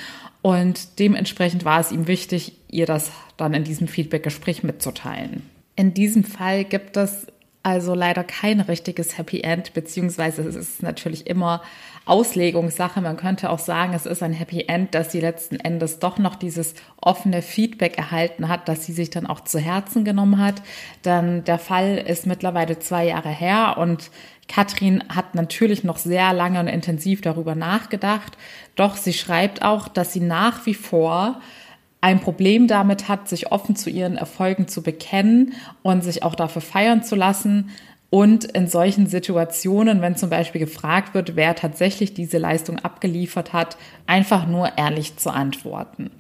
Und 0.41 1.01
dementsprechend 1.01 1.65
war 1.65 1.81
es 1.81 1.91
ihm 1.91 2.07
wichtig, 2.07 2.53
ihr 2.71 2.87
das 2.87 3.11
dann 3.37 3.55
in 3.55 3.65
diesem 3.65 3.89
Feedback-Gespräch 3.89 4.63
mitzuteilen. 4.63 5.43
In 5.75 5.93
diesem 5.93 6.23
Fall 6.23 6.63
gibt 6.63 6.97
es 6.97 7.27
also 7.67 7.95
leider 7.95 8.23
kein 8.23 8.61
richtiges 8.61 9.19
Happy 9.19 9.41
End, 9.41 9.75
beziehungsweise 9.75 10.43
es 10.43 10.55
ist 10.55 10.85
natürlich 10.85 11.27
immer 11.27 11.63
Auslegungssache. 12.05 13.01
Man 13.01 13.17
könnte 13.17 13.51
auch 13.51 13.59
sagen, 13.59 13.93
es 13.93 14.07
ist 14.07 14.23
ein 14.23 14.33
Happy 14.33 14.67
End, 14.69 14.95
dass 14.95 15.11
sie 15.11 15.19
letzten 15.19 15.59
Endes 15.59 15.99
doch 15.99 16.19
noch 16.19 16.37
dieses 16.37 16.75
offene 17.01 17.43
Feedback 17.43 17.99
erhalten 17.99 18.49
hat, 18.49 18.69
dass 18.69 18.87
sie 18.87 18.93
sich 18.93 19.11
dann 19.11 19.27
auch 19.27 19.41
zu 19.41 19.59
Herzen 19.59 20.05
genommen 20.05 20.39
hat. 20.39 20.63
Dann 21.03 21.43
der 21.43 21.59
Fall 21.59 21.99
ist 21.99 22.25
mittlerweile 22.25 22.79
zwei 22.79 23.07
Jahre 23.07 23.31
her 23.31 23.79
und 23.79 24.13
Katrin 24.47 25.03
hat 25.09 25.35
natürlich 25.35 25.83
noch 25.83 25.99
sehr 25.99 26.33
lange 26.33 26.61
und 26.61 26.69
intensiv 26.69 27.21
darüber 27.21 27.57
nachgedacht. 27.57 28.39
Doch 28.77 28.95
sie 28.95 29.13
schreibt 29.13 29.63
auch, 29.63 29.89
dass 29.89 30.13
sie 30.13 30.21
nach 30.21 30.67
wie 30.67 30.75
vor 30.75 31.41
ein 32.07 32.21
Problem 32.21 32.69
damit 32.69 33.09
hat, 33.09 33.29
sich 33.29 33.51
offen 33.51 33.75
zu 33.75 33.91
ihren 33.91 34.17
Erfolgen 34.17 34.69
zu 34.69 34.81
bekennen 34.81 35.55
und 35.83 36.05
sich 36.05 36.23
auch 36.23 36.37
dafür 36.37 36.63
feiern 36.63 37.03
zu 37.03 37.17
lassen, 37.17 37.71
und 38.09 38.45
in 38.45 38.69
solchen 38.69 39.09
Situationen, 39.09 40.01
wenn 40.01 40.15
zum 40.15 40.31
Beispiel 40.31 40.61
gefragt 40.61 41.13
wird, 41.13 41.35
wer 41.35 41.57
tatsächlich 41.57 42.15
diese 42.15 42.39
Leistung 42.39 42.79
abgeliefert 42.79 43.53
hat, 43.53 43.77
einfach 44.07 44.47
nur 44.47 44.79
ehrlich 44.79 45.17
zu 45.17 45.31
antworten. 45.31 46.13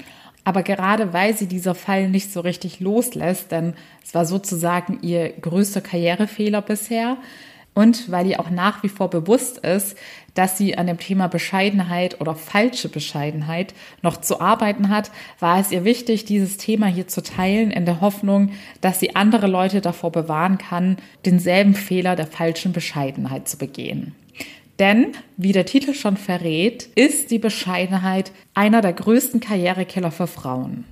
Aber 0.43 0.64
gerade 0.64 1.12
weil 1.12 1.37
sie 1.37 1.47
dieser 1.47 1.76
Fall 1.76 2.09
nicht 2.09 2.33
so 2.33 2.40
richtig 2.40 2.81
loslässt, 2.81 3.52
denn 3.52 3.75
es 4.05 4.14
war 4.14 4.26
sozusagen 4.26 4.99
ihr 5.02 5.31
größter 5.31 5.81
Karrierefehler 5.81 6.61
bisher, 6.61 7.19
und 7.76 8.11
weil 8.11 8.26
ihr 8.26 8.40
auch 8.40 8.49
nach 8.49 8.83
wie 8.83 8.88
vor 8.88 9.11
bewusst 9.11 9.59
ist, 9.59 9.99
dass 10.33 10.56
sie 10.56 10.78
an 10.78 10.87
dem 10.87 10.99
Thema 10.99 11.26
Bescheidenheit 11.26 12.23
oder 12.23 12.35
falsche 12.35 12.88
Bescheidenheit 12.88 13.75
noch 14.00 14.16
zu 14.16 14.40
arbeiten 14.40 14.88
hat, 14.88 15.11
war 15.40 15.61
es 15.61 15.71
ihr 15.71 15.85
wichtig, 15.85 16.25
dieses 16.25 16.56
Thema 16.56 16.87
hier 16.87 17.06
zu 17.06 17.23
teilen, 17.23 17.71
in 17.71 17.85
der 17.85 18.00
Hoffnung, 18.00 18.52
dass 18.80 18.99
sie 18.99 19.14
andere 19.14 19.47
Leute 19.47 19.83
davor 19.83 20.11
bewahren 20.11 20.56
kann, 20.56 20.97
denselben 21.26 21.75
Fehler 21.75 22.16
der 22.16 22.26
falschen 22.26 22.73
Bescheidenheit 22.73 23.47
zu 23.47 23.59
begehen. 23.59 24.14
Denn, 24.78 25.09
wie 25.37 25.52
der 25.52 25.66
Titel 25.66 25.92
schon 25.92 26.16
verrät, 26.16 26.88
ist 26.95 27.30
die 27.30 27.38
Bescheidenheit 27.38 28.33
einer 28.54 28.80
der 28.80 28.95
größten 28.95 29.40
Karrierekiller 29.40 30.12
für 30.12 30.26
Frauen. 30.26 30.85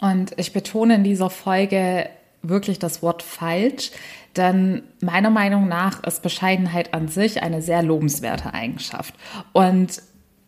Und 0.00 0.34
ich 0.36 0.52
betone 0.52 0.94
in 0.94 1.04
dieser 1.04 1.30
Folge 1.30 2.10
wirklich 2.48 2.78
das 2.78 3.02
Wort 3.02 3.22
falsch, 3.22 3.90
denn 4.36 4.82
meiner 5.00 5.30
Meinung 5.30 5.68
nach 5.68 6.02
ist 6.04 6.22
Bescheidenheit 6.22 6.94
an 6.94 7.08
sich 7.08 7.42
eine 7.42 7.60
sehr 7.62 7.82
lobenswerte 7.82 8.54
Eigenschaft. 8.54 9.14
Und 9.52 10.00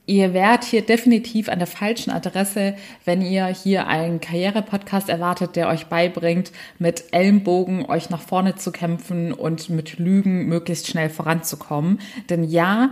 ihr 0.07 0.33
wärt 0.33 0.65
hier 0.65 0.83
definitiv 0.83 1.49
an 1.49 1.59
der 1.59 1.67
falschen 1.67 2.11
Adresse, 2.11 2.75
wenn 3.05 3.23
ihr 3.23 3.47
hier 3.47 3.87
einen 3.87 4.21
Karriere-Podcast 4.21 5.09
erwartet, 5.09 5.57
der 5.57 5.69
euch 5.69 5.87
beibringt, 5.87 6.53
mit 6.79 7.05
Ellenbogen 7.13 7.87
euch 7.87 8.11
nach 8.11 8.23
vorne 8.23 8.57
zu 8.57 8.73
kämpfen 8.73 9.33
und 9.33 9.71
mit 9.71 9.99
Lügen 9.99 10.47
möglichst 10.47 10.89
schnell 10.89 11.11
voranzukommen. 11.11 12.01
Denn 12.29 12.45
ja, 12.45 12.91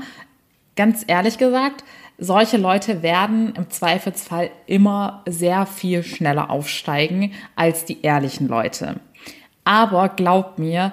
ganz 0.79 1.05
ehrlich 1.09 1.39
gesagt, 1.39 1.83
solche 2.19 2.57
Leute 2.57 3.03
werden 3.03 3.53
im 3.57 3.69
Zweifelsfall 3.69 4.51
immer 4.67 5.25
sehr 5.29 5.67
viel 5.67 6.05
schneller 6.05 6.51
aufsteigen 6.51 7.33
als 7.57 7.85
die 7.85 8.03
ehrlichen 8.03 8.47
Leute. 8.47 9.01
Aber 9.65 10.09
glaubt 10.09 10.61
mir, 10.61 10.93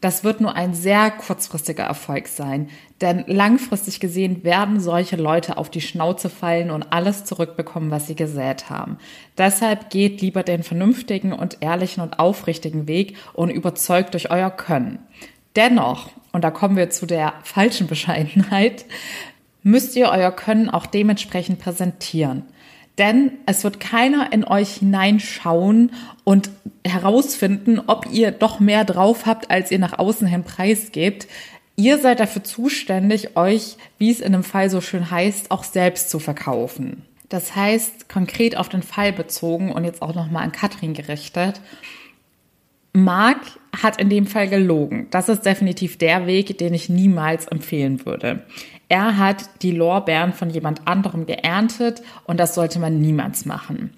das 0.00 0.24
wird 0.24 0.40
nur 0.40 0.54
ein 0.54 0.74
sehr 0.74 1.10
kurzfristiger 1.12 1.84
Erfolg 1.84 2.26
sein. 2.26 2.70
Denn 3.00 3.24
langfristig 3.26 4.00
gesehen 4.00 4.42
werden 4.44 4.80
solche 4.80 5.16
Leute 5.16 5.58
auf 5.58 5.70
die 5.70 5.80
Schnauze 5.80 6.28
fallen 6.28 6.70
und 6.70 6.92
alles 6.92 7.24
zurückbekommen, 7.24 7.90
was 7.90 8.08
sie 8.08 8.16
gesät 8.16 8.68
haben. 8.68 8.98
Deshalb 9.38 9.90
geht 9.90 10.20
lieber 10.22 10.42
den 10.42 10.64
vernünftigen 10.64 11.32
und 11.32 11.58
ehrlichen 11.60 12.02
und 12.02 12.18
aufrichtigen 12.18 12.88
Weg 12.88 13.16
und 13.32 13.50
überzeugt 13.50 14.14
durch 14.14 14.30
euer 14.30 14.50
Können. 14.50 14.98
Dennoch, 15.56 16.10
und 16.32 16.44
da 16.44 16.50
kommen 16.50 16.76
wir 16.76 16.90
zu 16.90 17.06
der 17.06 17.34
falschen 17.42 17.86
Bescheidenheit, 17.86 18.84
müsst 19.62 19.96
ihr 19.96 20.08
euer 20.08 20.30
Können 20.30 20.70
auch 20.70 20.86
dementsprechend 20.86 21.58
präsentieren. 21.58 22.44
Denn 22.98 23.32
es 23.46 23.64
wird 23.64 23.80
keiner 23.80 24.32
in 24.32 24.44
euch 24.44 24.74
hineinschauen 24.74 25.92
und 26.24 26.50
herausfinden, 26.86 27.80
ob 27.86 28.06
ihr 28.10 28.30
doch 28.30 28.60
mehr 28.60 28.84
drauf 28.84 29.26
habt, 29.26 29.50
als 29.50 29.70
ihr 29.70 29.78
nach 29.78 29.98
außen 29.98 30.26
hin 30.26 30.44
preisgebt. 30.44 31.26
Ihr 31.76 31.98
seid 31.98 32.20
dafür 32.20 32.44
zuständig, 32.44 33.36
euch, 33.36 33.76
wie 33.96 34.10
es 34.10 34.20
in 34.20 34.32
dem 34.32 34.44
Fall 34.44 34.68
so 34.68 34.80
schön 34.82 35.10
heißt, 35.10 35.50
auch 35.50 35.64
selbst 35.64 36.10
zu 36.10 36.18
verkaufen. 36.18 37.02
Das 37.30 37.56
heißt, 37.56 38.08
konkret 38.08 38.56
auf 38.56 38.68
den 38.68 38.82
Fall 38.82 39.12
bezogen 39.12 39.72
und 39.72 39.84
jetzt 39.84 40.02
auch 40.02 40.14
nochmal 40.14 40.42
an 40.42 40.52
Katrin 40.52 40.92
gerichtet. 40.92 41.60
Marc 42.92 43.40
hat 43.76 44.00
in 44.00 44.08
dem 44.08 44.26
Fall 44.26 44.48
gelogen. 44.48 45.06
Das 45.10 45.28
ist 45.28 45.46
definitiv 45.46 45.98
der 45.98 46.26
Weg, 46.26 46.58
den 46.58 46.74
ich 46.74 46.88
niemals 46.88 47.46
empfehlen 47.46 48.04
würde. 48.04 48.44
Er 48.88 49.18
hat 49.18 49.62
die 49.62 49.70
Lorbeeren 49.70 50.32
von 50.32 50.50
jemand 50.50 50.86
anderem 50.86 51.26
geerntet 51.26 52.02
und 52.24 52.40
das 52.40 52.54
sollte 52.54 52.78
man 52.78 53.00
niemals 53.00 53.46
machen. 53.46 53.90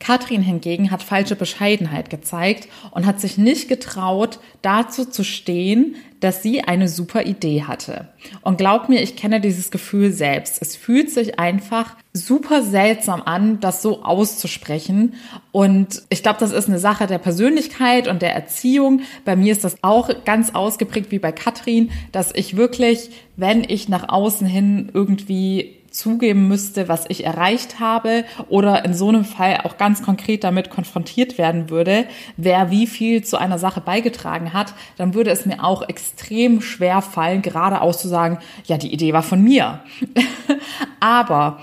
Katrin 0.00 0.42
hingegen 0.42 0.90
hat 0.90 1.02
falsche 1.02 1.36
Bescheidenheit 1.36 2.10
gezeigt 2.10 2.68
und 2.90 3.06
hat 3.06 3.20
sich 3.20 3.38
nicht 3.38 3.68
getraut, 3.68 4.38
dazu 4.62 5.04
zu 5.04 5.24
stehen, 5.24 5.96
dass 6.20 6.42
sie 6.42 6.62
eine 6.62 6.88
super 6.88 7.24
Idee 7.26 7.62
hatte. 7.62 8.08
Und 8.42 8.58
glaub 8.58 8.88
mir, 8.88 9.02
ich 9.02 9.16
kenne 9.16 9.40
dieses 9.40 9.70
Gefühl 9.70 10.12
selbst. 10.12 10.60
Es 10.60 10.74
fühlt 10.74 11.10
sich 11.10 11.38
einfach 11.38 11.96
super 12.12 12.62
seltsam 12.62 13.22
an, 13.22 13.60
das 13.60 13.82
so 13.82 14.02
auszusprechen. 14.02 15.14
Und 15.52 16.02
ich 16.08 16.22
glaube, 16.22 16.40
das 16.40 16.50
ist 16.50 16.68
eine 16.68 16.78
Sache 16.78 17.06
der 17.06 17.18
Persönlichkeit 17.18 18.08
und 18.08 18.22
der 18.22 18.34
Erziehung. 18.34 19.02
Bei 19.24 19.36
mir 19.36 19.52
ist 19.52 19.64
das 19.64 19.76
auch 19.82 20.10
ganz 20.24 20.54
ausgeprägt 20.54 21.12
wie 21.12 21.20
bei 21.20 21.32
Katrin, 21.32 21.90
dass 22.10 22.34
ich 22.34 22.56
wirklich, 22.56 23.10
wenn 23.36 23.62
ich 23.62 23.88
nach 23.88 24.08
außen 24.08 24.46
hin 24.46 24.90
irgendwie 24.92 25.77
zugeben 25.98 26.48
müsste, 26.48 26.88
was 26.88 27.04
ich 27.08 27.24
erreicht 27.24 27.80
habe 27.80 28.24
oder 28.48 28.84
in 28.84 28.94
so 28.94 29.08
einem 29.08 29.24
Fall 29.24 29.60
auch 29.64 29.76
ganz 29.76 30.02
konkret 30.02 30.44
damit 30.44 30.70
konfrontiert 30.70 31.36
werden 31.36 31.68
würde, 31.70 32.06
wer 32.36 32.70
wie 32.70 32.86
viel 32.86 33.24
zu 33.24 33.36
einer 33.36 33.58
Sache 33.58 33.80
beigetragen 33.80 34.52
hat, 34.52 34.74
dann 34.96 35.14
würde 35.14 35.30
es 35.30 35.44
mir 35.44 35.64
auch 35.64 35.88
extrem 35.88 36.60
schwer 36.60 37.02
fallen, 37.02 37.42
gerade 37.42 37.80
auszusagen, 37.80 38.38
ja, 38.64 38.78
die 38.78 38.92
Idee 38.92 39.12
war 39.12 39.22
von 39.22 39.42
mir. 39.42 39.80
Aber 41.00 41.60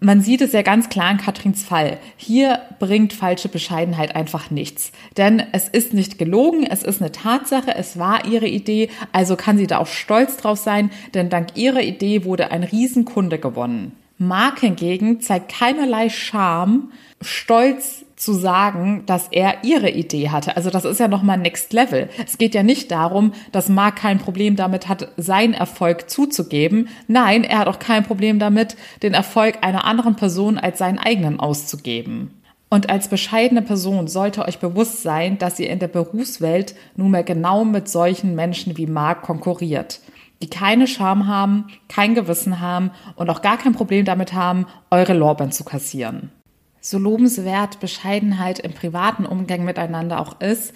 man 0.00 0.20
sieht 0.20 0.40
es 0.40 0.52
ja 0.52 0.62
ganz 0.62 0.88
klar 0.88 1.10
in 1.10 1.16
Katrins 1.16 1.62
Fall. 1.62 1.98
Hier 2.16 2.60
bringt 2.78 3.12
falsche 3.12 3.48
Bescheidenheit 3.48 4.14
einfach 4.14 4.50
nichts. 4.50 4.92
Denn 5.16 5.42
es 5.52 5.68
ist 5.68 5.94
nicht 5.94 6.18
gelogen, 6.18 6.64
es 6.64 6.82
ist 6.82 7.00
eine 7.00 7.12
Tatsache, 7.12 7.74
es 7.74 7.98
war 7.98 8.24
ihre 8.26 8.46
Idee, 8.46 8.90
also 9.12 9.36
kann 9.36 9.58
sie 9.58 9.66
da 9.66 9.78
auch 9.78 9.86
stolz 9.86 10.36
drauf 10.36 10.58
sein, 10.58 10.90
denn 11.14 11.30
dank 11.30 11.56
ihrer 11.56 11.82
Idee 11.82 12.24
wurde 12.24 12.50
ein 12.50 12.62
Riesenkunde 12.62 13.38
gewonnen. 13.38 13.92
Mark 14.18 14.60
hingegen 14.60 15.20
zeigt 15.20 15.52
keinerlei 15.52 16.08
Scham, 16.08 16.92
Stolz 17.20 18.05
zu 18.16 18.32
sagen, 18.32 19.04
dass 19.04 19.28
er 19.30 19.62
ihre 19.62 19.90
Idee 19.90 20.30
hatte. 20.30 20.56
Also 20.56 20.70
das 20.70 20.86
ist 20.86 20.98
ja 20.98 21.06
nochmal 21.06 21.36
Next 21.36 21.72
Level. 21.74 22.08
Es 22.24 22.38
geht 22.38 22.54
ja 22.54 22.62
nicht 22.62 22.90
darum, 22.90 23.32
dass 23.52 23.68
Mark 23.68 23.96
kein 23.96 24.18
Problem 24.18 24.56
damit 24.56 24.88
hat, 24.88 25.12
seinen 25.18 25.52
Erfolg 25.52 26.08
zuzugeben. 26.08 26.88
Nein, 27.08 27.44
er 27.44 27.58
hat 27.58 27.68
auch 27.68 27.78
kein 27.78 28.04
Problem 28.04 28.38
damit, 28.38 28.76
den 29.02 29.12
Erfolg 29.12 29.58
einer 29.60 29.84
anderen 29.84 30.16
Person 30.16 30.56
als 30.56 30.78
seinen 30.78 30.98
eigenen 30.98 31.38
auszugeben. 31.38 32.30
Und 32.68 32.90
als 32.90 33.08
bescheidene 33.08 33.62
Person 33.62 34.08
sollte 34.08 34.44
euch 34.44 34.58
bewusst 34.58 35.02
sein, 35.02 35.38
dass 35.38 35.60
ihr 35.60 35.70
in 35.70 35.78
der 35.78 35.88
Berufswelt 35.88 36.74
nunmehr 36.96 37.22
genau 37.22 37.64
mit 37.64 37.88
solchen 37.88 38.34
Menschen 38.34 38.76
wie 38.76 38.86
Mark 38.86 39.22
konkurriert, 39.22 40.00
die 40.42 40.50
keine 40.50 40.86
Scham 40.86 41.28
haben, 41.28 41.66
kein 41.88 42.14
Gewissen 42.14 42.60
haben 42.60 42.90
und 43.14 43.30
auch 43.30 43.42
gar 43.42 43.58
kein 43.58 43.72
Problem 43.74 44.04
damit 44.04 44.32
haben, 44.32 44.66
eure 44.90 45.12
Lorbeeren 45.12 45.52
zu 45.52 45.64
kassieren 45.64 46.32
so 46.86 46.98
lobenswert 46.98 47.80
Bescheidenheit 47.80 48.60
im 48.60 48.72
privaten 48.72 49.26
Umgang 49.26 49.64
miteinander 49.64 50.20
auch 50.20 50.40
ist. 50.40 50.72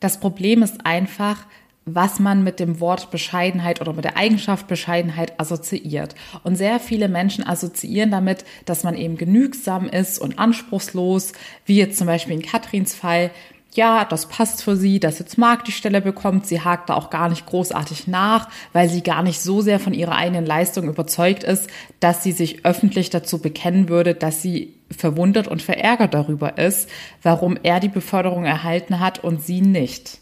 Das 0.00 0.18
Problem 0.18 0.60
ist 0.60 0.84
einfach, 0.84 1.46
was 1.84 2.18
man 2.18 2.42
mit 2.42 2.58
dem 2.58 2.80
Wort 2.80 3.12
Bescheidenheit 3.12 3.80
oder 3.80 3.92
mit 3.92 4.04
der 4.04 4.16
Eigenschaft 4.16 4.66
Bescheidenheit 4.66 5.38
assoziiert. 5.38 6.16
Und 6.42 6.56
sehr 6.56 6.80
viele 6.80 7.08
Menschen 7.08 7.46
assoziieren 7.46 8.10
damit, 8.10 8.44
dass 8.64 8.82
man 8.82 8.96
eben 8.96 9.16
genügsam 9.16 9.88
ist 9.88 10.18
und 10.18 10.40
anspruchslos, 10.40 11.32
wie 11.64 11.76
jetzt 11.76 11.96
zum 11.96 12.08
Beispiel 12.08 12.34
in 12.34 12.42
Katrins 12.42 12.96
Fall, 12.96 13.30
ja, 13.74 14.04
das 14.04 14.26
passt 14.26 14.62
für 14.62 14.76
sie, 14.76 15.00
dass 15.00 15.18
jetzt 15.18 15.38
Marc 15.38 15.64
die 15.64 15.72
Stelle 15.72 16.02
bekommt. 16.02 16.46
Sie 16.46 16.60
hakt 16.60 16.90
da 16.90 16.94
auch 16.94 17.08
gar 17.08 17.30
nicht 17.30 17.46
großartig 17.46 18.06
nach, 18.06 18.48
weil 18.72 18.88
sie 18.88 19.02
gar 19.02 19.22
nicht 19.22 19.40
so 19.40 19.62
sehr 19.62 19.80
von 19.80 19.94
ihrer 19.94 20.14
eigenen 20.14 20.44
Leistung 20.44 20.88
überzeugt 20.88 21.42
ist, 21.42 21.70
dass 21.98 22.22
sie 22.22 22.32
sich 22.32 22.66
öffentlich 22.66 23.08
dazu 23.08 23.38
bekennen 23.38 23.88
würde, 23.88 24.14
dass 24.14 24.42
sie 24.42 24.74
verwundert 24.90 25.48
und 25.48 25.62
verärgert 25.62 26.12
darüber 26.12 26.58
ist, 26.58 26.90
warum 27.22 27.58
er 27.62 27.80
die 27.80 27.88
Beförderung 27.88 28.44
erhalten 28.44 29.00
hat 29.00 29.24
und 29.24 29.42
sie 29.42 29.62
nicht. 29.62 30.18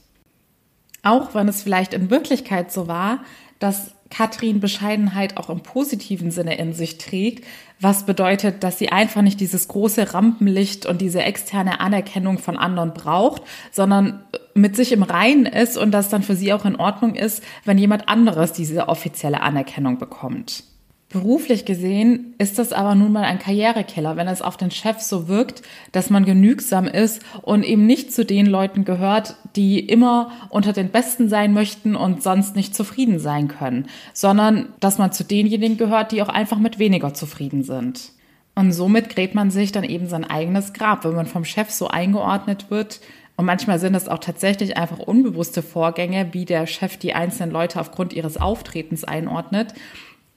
Auch 1.03 1.35
wenn 1.35 1.49
es 1.49 1.63
vielleicht 1.63 1.93
in 1.93 2.11
Wirklichkeit 2.11 2.71
so 2.71 2.87
war, 2.87 3.25
dass 3.59 3.95
Katrin 4.11 4.61
Bescheidenheit 4.61 5.37
auch 5.37 5.49
im 5.51 5.61
positiven 5.61 6.31
Sinne 6.31 6.59
in 6.59 6.73
sich 6.73 6.99
trägt, 6.99 7.45
was 7.81 8.05
bedeutet, 8.05 8.63
dass 8.63 8.79
sie 8.79 8.91
einfach 8.91 9.23
nicht 9.23 9.41
dieses 9.41 9.69
große 9.69 10.13
Rampenlicht 10.13 10.85
und 10.85 11.01
diese 11.01 11.23
externe 11.23 11.81
Anerkennung 11.81 12.39
von 12.39 12.59
anderen 12.59 12.93
braucht, 12.93 13.43
sondern 13.71 14.25
mit 14.55 14.77
sich 14.77 14.93
im 14.93 15.03
Reinen 15.03 15.47
ist 15.47 15.79
und 15.79 15.93
das 15.93 16.09
dann 16.09 16.23
für 16.23 16.37
sie 16.37 16.53
auch 16.53 16.65
in 16.65 16.77
Ordnung 16.77 17.15
ist, 17.15 17.43
wenn 17.65 17.79
jemand 17.79 18.09
anderes 18.09 18.53
diese 18.53 18.89
offizielle 18.89 19.41
Anerkennung 19.41 19.99
bekommt. 19.99 20.65
Beruflich 21.13 21.65
gesehen 21.65 22.35
ist 22.39 22.61
das 22.61 22.73
aber 22.73 22.95
nun 22.95 23.11
mal 23.11 23.25
ein 23.25 23.41
Karrierekiller, 23.41 24.17
wenn 24.17 24.29
es 24.29 24.43
auf 24.43 24.57
den 24.57 24.71
Chef 24.71 25.01
so 25.01 25.27
wirkt, 25.27 25.63
dass 25.91 26.09
man 26.09 26.25
genügsam 26.25 26.87
ist 26.87 27.21
und 27.43 27.65
eben 27.65 27.85
nicht 27.85 28.13
zu 28.13 28.25
den 28.25 28.47
Leuten 28.47 28.85
gehört, 28.85 29.35
die 29.57 29.81
immer 29.81 30.31
unter 30.51 30.73
den 30.73 30.91
Besten 30.91 31.29
sein 31.29 31.53
möchten 31.53 31.97
und 31.97 32.23
sonst 32.23 32.55
nicht 32.55 32.77
zufrieden 32.77 33.19
sein 33.19 33.49
können, 33.49 33.89
sondern 34.13 34.69
dass 34.79 34.99
man 34.99 35.11
zu 35.11 35.25
denjenigen 35.25 35.77
gehört, 35.77 36.13
die 36.13 36.23
auch 36.23 36.29
einfach 36.29 36.61
mit 36.61 36.79
weniger 36.79 37.13
zufrieden 37.13 37.65
sind. 37.65 38.13
Und 38.55 38.71
somit 38.71 39.09
gräbt 39.09 39.35
man 39.35 39.51
sich 39.51 39.73
dann 39.73 39.85
eben 39.85 40.07
sein 40.07 40.23
eigenes 40.23 40.73
Grab, 40.75 41.05
wenn 41.05 41.17
man 41.17 41.27
vom 41.27 41.45
Chef 41.45 41.71
so 41.71 41.89
eingeordnet 41.89 42.71
wird. 42.71 43.01
Und 43.37 43.47
manchmal 43.47 43.81
sind 43.81 43.97
es 43.97 44.07
auch 44.07 44.19
tatsächlich 44.19 44.77
einfach 44.77 45.01
unbewusste 45.01 45.63
Vorgänge, 45.63 46.29
wie 46.33 46.45
der 46.45 46.69
Chef 46.69 46.99
die 46.99 47.15
einzelnen 47.15 47.51
Leute 47.51 47.81
aufgrund 47.81 48.13
ihres 48.13 48.37
Auftretens 48.37 49.03
einordnet 49.03 49.75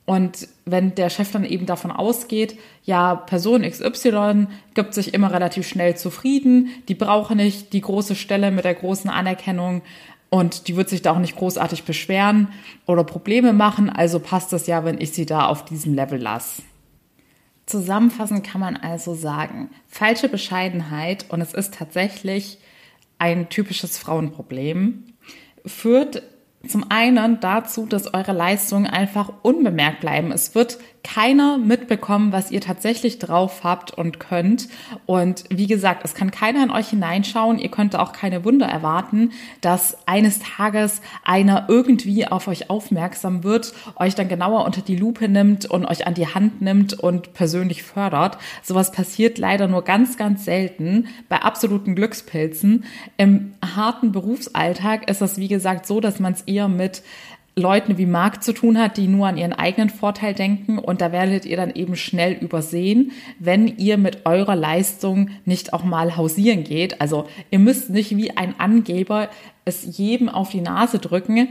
und 0.05 0.49
wenn 0.65 0.95
der 0.95 1.09
Chef 1.09 1.31
dann 1.31 1.45
eben 1.45 1.65
davon 1.65 1.91
ausgeht, 1.91 2.57
ja, 2.83 3.15
Person 3.15 3.61
XY 3.61 4.47
gibt 4.73 4.93
sich 4.93 5.13
immer 5.13 5.31
relativ 5.31 5.67
schnell 5.67 5.95
zufrieden, 5.95 6.69
die 6.89 6.95
brauche 6.95 7.35
nicht 7.35 7.71
die 7.71 7.81
große 7.81 8.15
Stelle 8.15 8.51
mit 8.51 8.65
der 8.65 8.75
großen 8.75 9.09
Anerkennung 9.09 9.81
und 10.29 10.67
die 10.67 10.75
wird 10.75 10.89
sich 10.89 11.01
da 11.01 11.11
auch 11.11 11.19
nicht 11.19 11.37
großartig 11.37 11.83
beschweren 11.83 12.49
oder 12.85 13.03
Probleme 13.05 13.53
machen, 13.53 13.89
also 13.89 14.19
passt 14.19 14.51
das 14.51 14.67
ja, 14.67 14.83
wenn 14.83 14.99
ich 14.99 15.11
sie 15.11 15.25
da 15.25 15.45
auf 15.45 15.63
diesem 15.63 15.93
Level 15.93 16.19
lasse. 16.19 16.63
Zusammenfassend 17.65 18.43
kann 18.43 18.59
man 18.59 18.75
also 18.75 19.15
sagen, 19.15 19.69
falsche 19.87 20.27
Bescheidenheit, 20.27 21.25
und 21.29 21.39
es 21.39 21.53
ist 21.53 21.75
tatsächlich 21.75 22.57
ein 23.19 23.47
typisches 23.47 23.97
Frauenproblem, 23.97 25.05
führt 25.65 26.23
zum 26.67 26.85
einen 26.89 27.39
dazu, 27.39 27.85
dass 27.85 28.13
eure 28.13 28.31
Leistungen 28.31 28.87
einfach 28.87 29.31
unbemerkt 29.41 29.99
bleiben. 29.99 30.31
Es 30.31 30.55
wird 30.55 30.79
keiner 31.03 31.57
mitbekommen, 31.57 32.31
was 32.31 32.49
ihr 32.49 32.61
tatsächlich 32.61 33.19
drauf 33.19 33.63
habt 33.63 33.91
und 33.91 34.19
könnt. 34.19 34.69
Und 35.05 35.43
wie 35.49 35.67
gesagt, 35.67 36.05
es 36.05 36.13
kann 36.13 36.31
keiner 36.31 36.63
in 36.63 36.71
euch 36.71 36.89
hineinschauen. 36.89 37.59
Ihr 37.59 37.69
könnt 37.69 37.95
auch 37.95 38.13
keine 38.13 38.45
Wunder 38.45 38.67
erwarten, 38.67 39.31
dass 39.59 39.97
eines 40.07 40.39
Tages 40.39 41.01
einer 41.23 41.65
irgendwie 41.67 42.25
auf 42.25 42.47
euch 42.47 42.69
aufmerksam 42.69 43.43
wird, 43.43 43.73
euch 43.97 44.15
dann 44.15 44.29
genauer 44.29 44.65
unter 44.65 44.81
die 44.81 44.95
Lupe 44.95 45.27
nimmt 45.27 45.65
und 45.65 45.85
euch 45.85 46.07
an 46.07 46.13
die 46.13 46.27
Hand 46.27 46.61
nimmt 46.61 46.93
und 46.93 47.33
persönlich 47.33 47.83
fördert. 47.83 48.37
Sowas 48.61 48.91
passiert 48.91 49.37
leider 49.37 49.67
nur 49.67 49.83
ganz, 49.83 50.15
ganz 50.15 50.45
selten 50.45 51.07
bei 51.27 51.41
absoluten 51.41 51.95
Glückspilzen. 51.95 52.85
Im 53.17 53.55
harten 53.75 54.13
Berufsalltag 54.13 55.09
ist 55.09 55.21
das, 55.21 55.37
wie 55.37 55.49
gesagt, 55.49 55.85
so, 55.85 55.99
dass 55.99 56.19
man 56.19 56.33
es 56.33 56.41
eher 56.43 56.69
mit 56.69 57.03
Leuten 57.55 57.99
wie 57.99 58.07
Marc 58.07 58.43
zu 58.43 58.51
tun 58.51 58.79
hat, 58.79 58.97
die 58.97 59.07
nur 59.07 59.27
an 59.27 59.37
ihren 59.37 59.53
eigenen 59.53 59.89
Vorteil 59.89 60.33
denken 60.33 60.79
und 60.79 61.01
da 61.01 61.11
werdet 61.11 61.45
ihr 61.45 61.55
dann 61.55 61.75
eben 61.75 61.95
schnell 61.95 62.33
übersehen, 62.33 63.11
wenn 63.37 63.67
ihr 63.67 63.97
mit 63.97 64.25
eurer 64.25 64.55
Leistung 64.55 65.29
nicht 65.45 65.71
auch 65.71 65.83
mal 65.83 66.17
hausieren 66.17 66.63
geht. 66.63 66.99
Also 66.99 67.27
ihr 67.51 67.59
müsst 67.59 67.91
nicht 67.91 68.17
wie 68.17 68.35
ein 68.35 68.59
Angeber 68.59 69.29
es 69.65 69.97
jedem 69.97 70.29
auf 70.29 70.49
die 70.49 70.61
Nase 70.61 70.97
drücken 70.97 71.49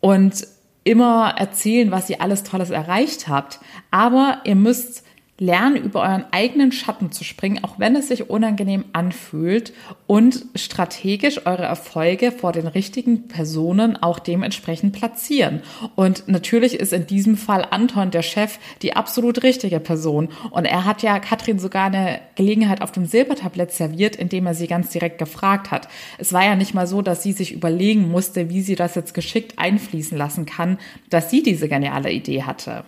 und 0.00 0.46
immer 0.82 1.34
erzählen, 1.36 1.90
was 1.92 2.10
ihr 2.10 2.20
alles 2.20 2.42
Tolles 2.42 2.70
erreicht 2.70 3.28
habt, 3.28 3.60
aber 3.90 4.40
ihr 4.44 4.56
müsst 4.56 5.05
Lernen 5.38 5.76
über 5.76 6.00
euren 6.00 6.24
eigenen 6.30 6.72
Schatten 6.72 7.12
zu 7.12 7.22
springen, 7.22 7.62
auch 7.62 7.78
wenn 7.78 7.94
es 7.94 8.08
sich 8.08 8.30
unangenehm 8.30 8.86
anfühlt 8.94 9.74
und 10.06 10.46
strategisch 10.54 11.44
eure 11.44 11.64
Erfolge 11.64 12.32
vor 12.32 12.52
den 12.52 12.66
richtigen 12.66 13.28
Personen 13.28 14.02
auch 14.02 14.18
dementsprechend 14.18 14.94
platzieren. 14.94 15.60
Und 15.94 16.26
natürlich 16.26 16.80
ist 16.80 16.94
in 16.94 17.06
diesem 17.06 17.36
Fall 17.36 17.66
Anton, 17.70 18.10
der 18.10 18.22
Chef, 18.22 18.58
die 18.80 18.96
absolut 18.96 19.42
richtige 19.42 19.78
Person. 19.78 20.30
Und 20.50 20.64
er 20.64 20.86
hat 20.86 21.02
ja 21.02 21.18
Katrin 21.18 21.58
sogar 21.58 21.86
eine 21.86 22.20
Gelegenheit 22.34 22.80
auf 22.80 22.92
dem 22.92 23.04
Silbertablett 23.04 23.72
serviert, 23.72 24.16
indem 24.16 24.46
er 24.46 24.54
sie 24.54 24.66
ganz 24.66 24.88
direkt 24.88 25.18
gefragt 25.18 25.70
hat. 25.70 25.88
Es 26.16 26.32
war 26.32 26.44
ja 26.44 26.56
nicht 26.56 26.72
mal 26.72 26.86
so, 26.86 27.02
dass 27.02 27.22
sie 27.22 27.32
sich 27.32 27.52
überlegen 27.52 28.10
musste, 28.10 28.48
wie 28.48 28.62
sie 28.62 28.74
das 28.74 28.94
jetzt 28.94 29.12
geschickt 29.12 29.58
einfließen 29.58 30.16
lassen 30.16 30.46
kann, 30.46 30.78
dass 31.10 31.30
sie 31.30 31.42
diese 31.42 31.68
geniale 31.68 32.10
Idee 32.10 32.44
hatte. 32.44 32.84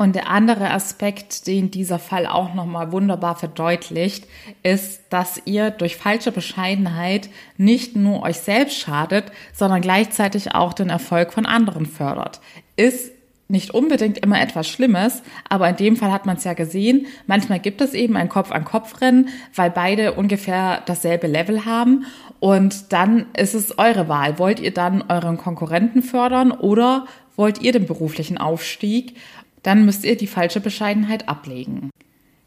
Und 0.00 0.14
der 0.14 0.30
andere 0.30 0.70
Aspekt, 0.70 1.46
den 1.46 1.70
dieser 1.70 1.98
Fall 1.98 2.26
auch 2.26 2.54
nochmal 2.54 2.90
wunderbar 2.90 3.36
verdeutlicht, 3.36 4.26
ist, 4.62 5.02
dass 5.10 5.42
ihr 5.44 5.70
durch 5.70 5.96
falsche 5.96 6.32
Bescheidenheit 6.32 7.28
nicht 7.58 7.96
nur 7.96 8.22
euch 8.22 8.38
selbst 8.38 8.78
schadet, 8.78 9.26
sondern 9.52 9.82
gleichzeitig 9.82 10.54
auch 10.54 10.72
den 10.72 10.88
Erfolg 10.88 11.34
von 11.34 11.44
anderen 11.44 11.84
fördert. 11.84 12.40
Ist 12.76 13.12
nicht 13.48 13.72
unbedingt 13.72 14.16
immer 14.16 14.40
etwas 14.40 14.68
Schlimmes, 14.68 15.22
aber 15.50 15.68
in 15.68 15.76
dem 15.76 15.96
Fall 15.96 16.12
hat 16.12 16.24
man 16.24 16.38
es 16.38 16.44
ja 16.44 16.54
gesehen. 16.54 17.06
Manchmal 17.26 17.60
gibt 17.60 17.82
es 17.82 17.92
eben 17.92 18.16
ein 18.16 18.30
Kopf-an-Kopf-Rennen, 18.30 19.28
weil 19.54 19.70
beide 19.70 20.14
ungefähr 20.14 20.82
dasselbe 20.86 21.26
Level 21.26 21.66
haben. 21.66 22.06
Und 22.38 22.94
dann 22.94 23.26
ist 23.36 23.52
es 23.52 23.78
eure 23.78 24.08
Wahl. 24.08 24.38
Wollt 24.38 24.60
ihr 24.60 24.72
dann 24.72 25.04
euren 25.10 25.36
Konkurrenten 25.36 26.02
fördern 26.02 26.52
oder 26.52 27.04
wollt 27.36 27.60
ihr 27.60 27.72
den 27.72 27.86
beruflichen 27.86 28.38
Aufstieg? 28.38 29.16
Dann 29.62 29.84
müsst 29.84 30.04
ihr 30.04 30.16
die 30.16 30.26
falsche 30.26 30.60
Bescheidenheit 30.60 31.28
ablegen. 31.28 31.90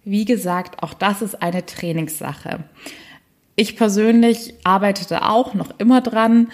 Wie 0.04 0.26
gesagt, 0.26 0.84
auch 0.84 0.94
das 0.94 1.22
ist 1.22 1.42
eine 1.42 1.66
Trainingssache. 1.66 2.66
Ich 3.56 3.78
persönlich 3.78 4.56
arbeitete 4.64 5.28
auch 5.30 5.54
noch 5.54 5.70
immer 5.78 6.02
dran. 6.02 6.50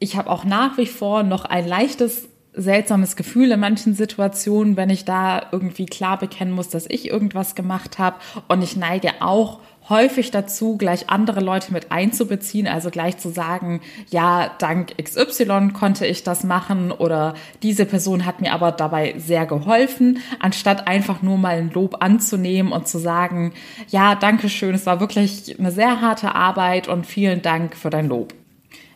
Ich 0.00 0.16
habe 0.16 0.30
auch 0.30 0.44
nach 0.44 0.76
wie 0.76 0.86
vor 0.86 1.22
noch 1.22 1.44
ein 1.44 1.66
leichtes 1.66 2.28
seltsames 2.52 3.16
Gefühl 3.16 3.50
in 3.50 3.60
manchen 3.60 3.94
Situationen, 3.94 4.76
wenn 4.76 4.90
ich 4.90 5.04
da 5.04 5.42
irgendwie 5.50 5.86
klar 5.86 6.18
bekennen 6.18 6.52
muss, 6.52 6.68
dass 6.68 6.86
ich 6.88 7.08
irgendwas 7.08 7.54
gemacht 7.54 7.98
habe. 7.98 8.16
Und 8.48 8.62
ich 8.62 8.76
neige 8.76 9.10
auch 9.20 9.60
häufig 9.88 10.30
dazu, 10.30 10.76
gleich 10.76 11.10
andere 11.10 11.40
Leute 11.40 11.72
mit 11.72 11.92
einzubeziehen, 11.92 12.66
also 12.66 12.90
gleich 12.90 13.18
zu 13.18 13.28
sagen, 13.28 13.80
ja, 14.10 14.50
dank 14.58 14.94
XY 15.02 15.70
konnte 15.72 16.06
ich 16.06 16.22
das 16.22 16.44
machen 16.44 16.90
oder 16.90 17.34
diese 17.62 17.84
Person 17.84 18.24
hat 18.24 18.40
mir 18.40 18.52
aber 18.52 18.72
dabei 18.72 19.14
sehr 19.18 19.46
geholfen, 19.46 20.18
anstatt 20.40 20.88
einfach 20.88 21.22
nur 21.22 21.36
mal 21.36 21.56
ein 21.56 21.70
Lob 21.70 21.96
anzunehmen 22.00 22.72
und 22.72 22.88
zu 22.88 22.98
sagen, 22.98 23.52
ja, 23.88 24.14
danke 24.14 24.48
schön, 24.48 24.74
es 24.74 24.86
war 24.86 25.00
wirklich 25.00 25.58
eine 25.58 25.70
sehr 25.70 26.00
harte 26.00 26.34
Arbeit 26.34 26.88
und 26.88 27.06
vielen 27.06 27.42
Dank 27.42 27.76
für 27.76 27.90
dein 27.90 28.08
Lob. 28.08 28.34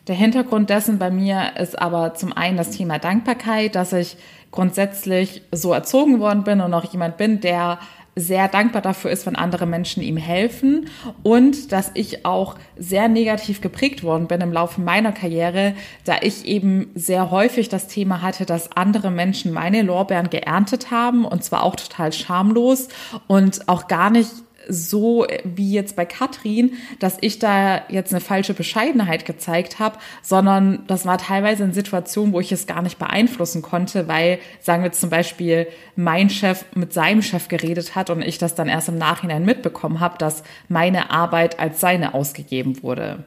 Der 0.06 0.16
Hintergrund 0.16 0.70
dessen 0.70 0.98
bei 0.98 1.10
mir 1.10 1.58
ist 1.58 1.78
aber 1.78 2.14
zum 2.14 2.32
einen 2.32 2.56
das 2.56 2.70
Thema 2.70 2.98
Dankbarkeit, 2.98 3.74
dass 3.74 3.92
ich 3.92 4.16
grundsätzlich 4.50 5.42
so 5.52 5.74
erzogen 5.74 6.20
worden 6.20 6.44
bin 6.44 6.62
und 6.62 6.72
auch 6.72 6.90
jemand 6.90 7.18
bin, 7.18 7.40
der 7.40 7.78
sehr 8.18 8.48
dankbar 8.48 8.82
dafür 8.82 9.10
ist, 9.10 9.26
wenn 9.26 9.36
andere 9.36 9.66
Menschen 9.66 10.02
ihm 10.02 10.16
helfen 10.16 10.90
und 11.22 11.72
dass 11.72 11.90
ich 11.94 12.24
auch 12.24 12.56
sehr 12.76 13.08
negativ 13.08 13.60
geprägt 13.60 14.02
worden 14.02 14.26
bin 14.26 14.40
im 14.40 14.52
Laufe 14.52 14.80
meiner 14.80 15.12
Karriere, 15.12 15.74
da 16.04 16.16
ich 16.20 16.44
eben 16.44 16.90
sehr 16.94 17.30
häufig 17.30 17.68
das 17.68 17.88
Thema 17.88 18.22
hatte, 18.22 18.46
dass 18.46 18.72
andere 18.72 19.10
Menschen 19.10 19.52
meine 19.52 19.82
Lorbeeren 19.82 20.30
geerntet 20.30 20.90
haben 20.90 21.24
und 21.24 21.44
zwar 21.44 21.62
auch 21.62 21.76
total 21.76 22.12
schamlos 22.12 22.88
und 23.26 23.68
auch 23.68 23.88
gar 23.88 24.10
nicht 24.10 24.30
so 24.68 25.26
wie 25.44 25.72
jetzt 25.72 25.96
bei 25.96 26.04
Katrin, 26.04 26.74
dass 26.98 27.18
ich 27.20 27.38
da 27.38 27.82
jetzt 27.88 28.12
eine 28.12 28.20
falsche 28.20 28.54
Bescheidenheit 28.54 29.24
gezeigt 29.24 29.78
habe, 29.78 29.98
sondern 30.22 30.84
das 30.86 31.06
war 31.06 31.18
teilweise 31.18 31.64
in 31.64 31.72
Situationen, 31.72 32.32
wo 32.32 32.40
ich 32.40 32.52
es 32.52 32.66
gar 32.66 32.82
nicht 32.82 32.98
beeinflussen 32.98 33.62
konnte, 33.62 34.08
weil, 34.08 34.38
sagen 34.60 34.82
wir 34.82 34.92
zum 34.92 35.10
Beispiel, 35.10 35.66
mein 35.96 36.30
Chef 36.30 36.64
mit 36.74 36.92
seinem 36.92 37.22
Chef 37.22 37.48
geredet 37.48 37.94
hat 37.94 38.10
und 38.10 38.22
ich 38.22 38.38
das 38.38 38.54
dann 38.54 38.68
erst 38.68 38.88
im 38.88 38.98
Nachhinein 38.98 39.44
mitbekommen 39.44 40.00
habe, 40.00 40.18
dass 40.18 40.42
meine 40.68 41.10
Arbeit 41.10 41.58
als 41.58 41.80
seine 41.80 42.14
ausgegeben 42.14 42.82
wurde. 42.82 43.24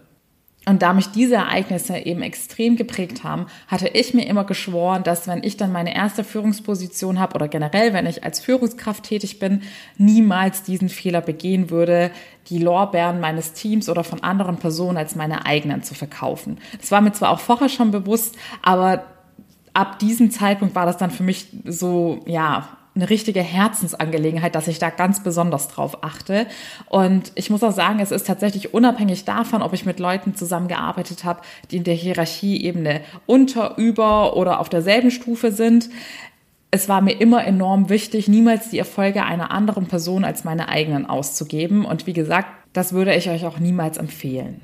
Und 0.67 0.84
da 0.84 0.93
mich 0.93 1.08
diese 1.08 1.36
Ereignisse 1.36 1.97
eben 1.97 2.21
extrem 2.21 2.76
geprägt 2.76 3.24
haben, 3.24 3.47
hatte 3.67 3.88
ich 3.88 4.13
mir 4.13 4.28
immer 4.28 4.43
geschworen, 4.43 5.02
dass 5.02 5.28
wenn 5.28 5.43
ich 5.43 5.58
dann 5.58 5.71
meine 5.71 5.95
erste 5.95 6.24
Führungsposition 6.24 7.19
habe 7.19 7.34
oder 7.34 7.47
generell, 7.47 7.93
wenn 7.93 8.06
ich 8.06 8.24
als 8.24 8.39
Führungskraft 8.39 9.04
tätig 9.04 9.39
bin, 9.39 9.63
niemals 9.97 10.62
diesen 10.62 10.89
Fehler 10.89 11.21
begehen 11.21 11.71
würde, 11.71 12.12
die 12.50 12.60
Lorbeeren 12.60 13.19
meines 13.19 13.54
Teams 13.54 13.89
oder 13.89 14.04
von 14.04 14.21
anderen 14.21 14.58
Personen 14.58 14.97
als 14.97 15.15
meine 15.15 15.47
eigenen 15.47 15.82
zu 15.82 15.95
verkaufen. 15.95 16.60
Das 16.80 16.91
war 16.91 17.02
mir 17.02 17.13
zwar 17.13 17.32
auch 17.32 17.39
vorher 17.39 17.69
schon 17.69 17.89
bewusst, 17.89 18.38
aber 18.62 19.06
ab 19.74 19.97
diesem 19.97 20.30
Zeitpunkt 20.30 20.76
war 20.76 20.86
das 20.86 20.97
dann 20.97 21.10
für 21.10 21.24
mich 21.24 21.47
so, 21.65 22.19
ja, 22.28 22.78
eine 22.93 23.10
richtige 23.10 23.41
Herzensangelegenheit, 23.41 24.54
dass 24.54 24.67
ich 24.67 24.77
da 24.77 24.89
ganz 24.89 25.23
besonders 25.23 25.69
drauf 25.69 26.04
achte. 26.04 26.45
Und 26.89 27.32
ich 27.36 27.49
muss 27.49 27.63
auch 27.63 27.71
sagen, 27.71 27.99
es 27.99 28.12
ist 28.12 28.27
tatsächlich 28.27 28.73
unabhängig 28.73 29.23
davon, 29.23 29.62
ob 29.62 29.73
ich 29.73 29.86
mit 29.86 29.99
Leuten 29.99 30.36
zusammengearbeitet 30.36 31.23
habe, 31.23 31.41
die 31.69 31.77
in 31.77 31.84
der 31.86 31.93
Hierarchieebene 31.93 33.01
unter, 33.25 33.77
über 33.77 34.36
oder 34.36 34.60
auf 34.60 34.67
derselben 34.67 35.10
Stufe 35.10 35.51
sind. 35.54 35.89
Es 36.69 36.89
war 36.89 37.01
mir 37.01 37.13
immer 37.13 37.45
enorm 37.45 37.89
wichtig, 37.89 38.27
niemals 38.27 38.69
die 38.69 38.80
Erfolge 38.80 39.23
einer 39.23 39.51
anderen 39.51 39.88
Person 39.88 40.25
als 40.25 40.43
meine 40.43 40.67
eigenen 40.67 41.06
auszugeben. 41.06 41.86
Und 41.86 42.08
wie 42.08 42.13
gesagt, 42.13 42.49
das 42.73 42.91
würde 42.91 43.15
ich 43.15 43.30
euch 43.30 43.45
auch 43.45 43.60
niemals 43.60 43.97
empfehlen. 43.97 44.62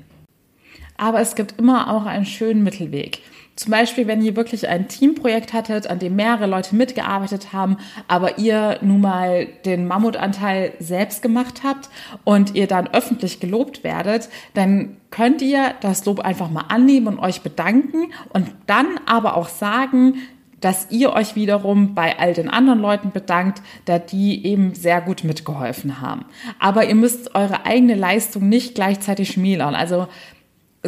Aber 0.98 1.20
es 1.20 1.34
gibt 1.34 1.58
immer 1.58 1.90
auch 1.90 2.04
einen 2.04 2.26
schönen 2.26 2.62
Mittelweg. 2.62 3.20
Zum 3.58 3.72
Beispiel, 3.72 4.06
wenn 4.06 4.22
ihr 4.22 4.36
wirklich 4.36 4.68
ein 4.68 4.86
Teamprojekt 4.86 5.52
hattet, 5.52 5.88
an 5.88 5.98
dem 5.98 6.14
mehrere 6.14 6.46
Leute 6.46 6.76
mitgearbeitet 6.76 7.52
haben, 7.52 7.78
aber 8.06 8.38
ihr 8.38 8.78
nun 8.82 9.00
mal 9.00 9.46
den 9.64 9.88
Mammutanteil 9.88 10.74
selbst 10.78 11.22
gemacht 11.22 11.62
habt 11.64 11.90
und 12.22 12.54
ihr 12.54 12.68
dann 12.68 12.86
öffentlich 12.94 13.40
gelobt 13.40 13.82
werdet, 13.82 14.28
dann 14.54 14.96
könnt 15.10 15.42
ihr 15.42 15.74
das 15.80 16.04
Lob 16.04 16.20
einfach 16.20 16.50
mal 16.50 16.66
annehmen 16.68 17.08
und 17.08 17.18
euch 17.18 17.40
bedanken 17.40 18.12
und 18.28 18.46
dann 18.66 18.86
aber 19.06 19.36
auch 19.36 19.48
sagen, 19.48 20.14
dass 20.60 20.86
ihr 20.90 21.12
euch 21.12 21.34
wiederum 21.34 21.96
bei 21.96 22.16
all 22.16 22.34
den 22.34 22.48
anderen 22.48 22.80
Leuten 22.80 23.10
bedankt, 23.10 23.60
da 23.86 23.98
die 23.98 24.46
eben 24.46 24.74
sehr 24.76 25.00
gut 25.00 25.24
mitgeholfen 25.24 26.00
haben. 26.00 26.26
Aber 26.60 26.84
ihr 26.86 26.94
müsst 26.94 27.34
eure 27.34 27.66
eigene 27.66 27.96
Leistung 27.96 28.48
nicht 28.48 28.76
gleichzeitig 28.76 29.30
schmälern. 29.30 29.74
Also 29.74 30.06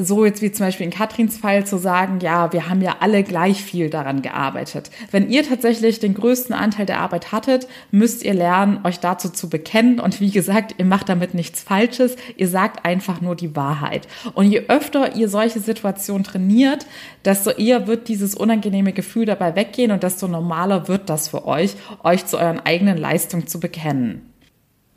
so 0.04 0.24
jetzt 0.24 0.42
wie 0.42 0.52
zum 0.52 0.66
Beispiel 0.66 0.86
in 0.86 0.92
Katrins 0.92 1.38
Fall 1.38 1.66
zu 1.66 1.78
sagen, 1.78 2.20
ja, 2.20 2.52
wir 2.52 2.68
haben 2.68 2.80
ja 2.82 2.96
alle 3.00 3.22
gleich 3.22 3.62
viel 3.62 3.90
daran 3.90 4.22
gearbeitet. 4.22 4.90
Wenn 5.10 5.30
ihr 5.30 5.42
tatsächlich 5.42 6.00
den 6.00 6.14
größten 6.14 6.54
Anteil 6.54 6.86
der 6.86 7.00
Arbeit 7.00 7.32
hattet, 7.32 7.66
müsst 7.90 8.22
ihr 8.22 8.34
lernen, 8.34 8.80
euch 8.84 9.00
dazu 9.00 9.28
zu 9.28 9.48
bekennen. 9.48 10.00
Und 10.00 10.20
wie 10.20 10.30
gesagt, 10.30 10.74
ihr 10.78 10.84
macht 10.84 11.08
damit 11.08 11.34
nichts 11.34 11.62
Falsches. 11.62 12.16
Ihr 12.36 12.48
sagt 12.48 12.84
einfach 12.84 13.20
nur 13.20 13.36
die 13.36 13.56
Wahrheit. 13.56 14.08
Und 14.34 14.50
je 14.50 14.64
öfter 14.68 15.16
ihr 15.16 15.28
solche 15.28 15.60
Situationen 15.60 16.24
trainiert, 16.24 16.86
desto 17.24 17.50
eher 17.50 17.86
wird 17.86 18.08
dieses 18.08 18.34
unangenehme 18.34 18.92
Gefühl 18.92 19.26
dabei 19.26 19.56
weggehen 19.56 19.92
und 19.92 20.02
desto 20.02 20.28
normaler 20.28 20.88
wird 20.88 21.10
das 21.10 21.28
für 21.28 21.46
euch, 21.46 21.76
euch 22.02 22.26
zu 22.26 22.38
euren 22.38 22.60
eigenen 22.60 22.98
Leistungen 22.98 23.46
zu 23.46 23.60
bekennen. 23.60 24.29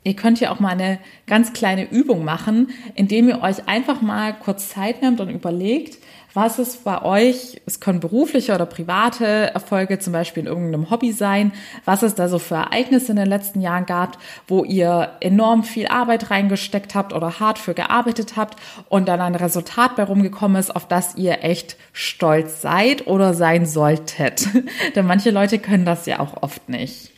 Ihr 0.04 0.14
könnt 0.14 0.38
ja 0.38 0.52
auch 0.52 0.60
mal 0.60 0.68
eine 0.68 0.98
ganz 1.26 1.54
kleine 1.54 1.90
Übung 1.90 2.24
machen, 2.24 2.68
indem 2.94 3.28
ihr 3.28 3.40
euch 3.40 3.66
einfach 3.66 4.02
mal 4.02 4.34
kurz 4.34 4.68
Zeit 4.68 5.00
nehmt 5.00 5.18
und 5.20 5.30
überlegt, 5.30 5.98
was 6.34 6.58
es 6.58 6.76
bei 6.76 7.00
euch, 7.00 7.62
es 7.64 7.78
können 7.78 8.00
berufliche 8.00 8.54
oder 8.54 8.66
private 8.66 9.54
Erfolge 9.54 10.00
zum 10.00 10.12
Beispiel 10.12 10.42
in 10.42 10.48
irgendeinem 10.48 10.90
Hobby 10.90 11.12
sein, 11.12 11.52
was 11.84 12.02
es 12.02 12.16
da 12.16 12.28
so 12.28 12.40
für 12.40 12.56
Ereignisse 12.56 13.12
in 13.12 13.16
den 13.16 13.28
letzten 13.28 13.60
Jahren 13.60 13.86
gab, 13.86 14.18
wo 14.48 14.64
ihr 14.64 15.12
enorm 15.20 15.62
viel 15.62 15.86
Arbeit 15.86 16.30
reingesteckt 16.30 16.96
habt 16.96 17.12
oder 17.12 17.38
hart 17.38 17.58
für 17.58 17.72
gearbeitet 17.72 18.36
habt 18.36 18.58
und 18.88 19.06
dann 19.06 19.20
ein 19.20 19.36
Resultat 19.36 19.94
bei 19.94 20.02
rumgekommen 20.02 20.58
ist, 20.58 20.74
auf 20.74 20.88
das 20.88 21.14
ihr 21.14 21.44
echt 21.44 21.76
stolz 21.92 22.60
seid 22.60 23.06
oder 23.06 23.32
sein 23.32 23.64
solltet. 23.64 24.48
Denn 24.96 25.06
manche 25.06 25.30
Leute 25.30 25.60
können 25.60 25.84
das 25.84 26.04
ja 26.04 26.18
auch 26.18 26.42
oft 26.42 26.68
nicht. 26.68 27.12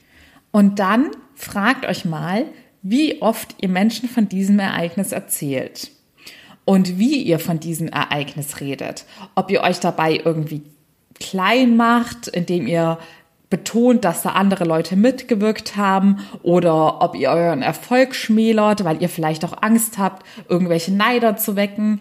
Und 0.52 0.78
dann 0.78 1.10
fragt 1.34 1.86
euch 1.86 2.04
mal, 2.04 2.44
wie 2.88 3.20
oft 3.20 3.56
ihr 3.60 3.68
Menschen 3.68 4.08
von 4.08 4.28
diesem 4.28 4.58
Ereignis 4.60 5.10
erzählt 5.12 5.90
und 6.64 6.98
wie 6.98 7.22
ihr 7.22 7.38
von 7.38 7.58
diesem 7.58 7.88
Ereignis 7.88 8.60
redet. 8.60 9.04
Ob 9.34 9.50
ihr 9.50 9.62
euch 9.62 9.80
dabei 9.80 10.20
irgendwie 10.24 10.62
klein 11.18 11.76
macht, 11.76 12.28
indem 12.28 12.66
ihr 12.66 12.98
betont, 13.50 14.04
dass 14.04 14.22
da 14.22 14.30
andere 14.30 14.64
Leute 14.64 14.96
mitgewirkt 14.96 15.76
haben 15.76 16.18
oder 16.42 17.02
ob 17.02 17.16
ihr 17.16 17.30
euren 17.30 17.62
Erfolg 17.62 18.14
schmälert, 18.14 18.84
weil 18.84 19.02
ihr 19.02 19.08
vielleicht 19.08 19.44
auch 19.44 19.62
Angst 19.62 19.98
habt, 19.98 20.24
irgendwelche 20.48 20.92
Neider 20.92 21.36
zu 21.36 21.56
wecken 21.56 22.00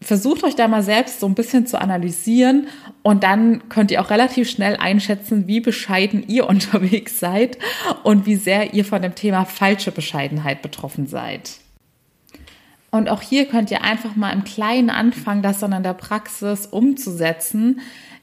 versucht 0.00 0.44
euch 0.44 0.54
da 0.54 0.68
mal 0.68 0.82
selbst 0.82 1.20
so 1.20 1.26
ein 1.26 1.34
bisschen 1.34 1.66
zu 1.66 1.80
analysieren 1.80 2.68
und 3.02 3.22
dann 3.22 3.68
könnt 3.68 3.90
ihr 3.90 4.00
auch 4.00 4.10
relativ 4.10 4.48
schnell 4.48 4.76
einschätzen, 4.76 5.46
wie 5.46 5.60
bescheiden 5.60 6.24
ihr 6.28 6.46
unterwegs 6.48 7.18
seid 7.18 7.58
und 8.02 8.26
wie 8.26 8.36
sehr 8.36 8.74
ihr 8.74 8.84
von 8.84 9.02
dem 9.02 9.14
Thema 9.14 9.44
falsche 9.44 9.92
Bescheidenheit 9.92 10.62
betroffen 10.62 11.06
seid. 11.06 11.58
Und 12.90 13.10
auch 13.10 13.20
hier 13.20 13.46
könnt 13.46 13.70
ihr 13.70 13.82
einfach 13.82 14.16
mal 14.16 14.32
im 14.32 14.44
Kleinen 14.44 14.90
anfangen, 14.90 15.42
das 15.42 15.58
dann 15.58 15.72
in 15.72 15.82
der 15.82 15.92
Praxis 15.92 16.66
umzusetzen, 16.66 17.80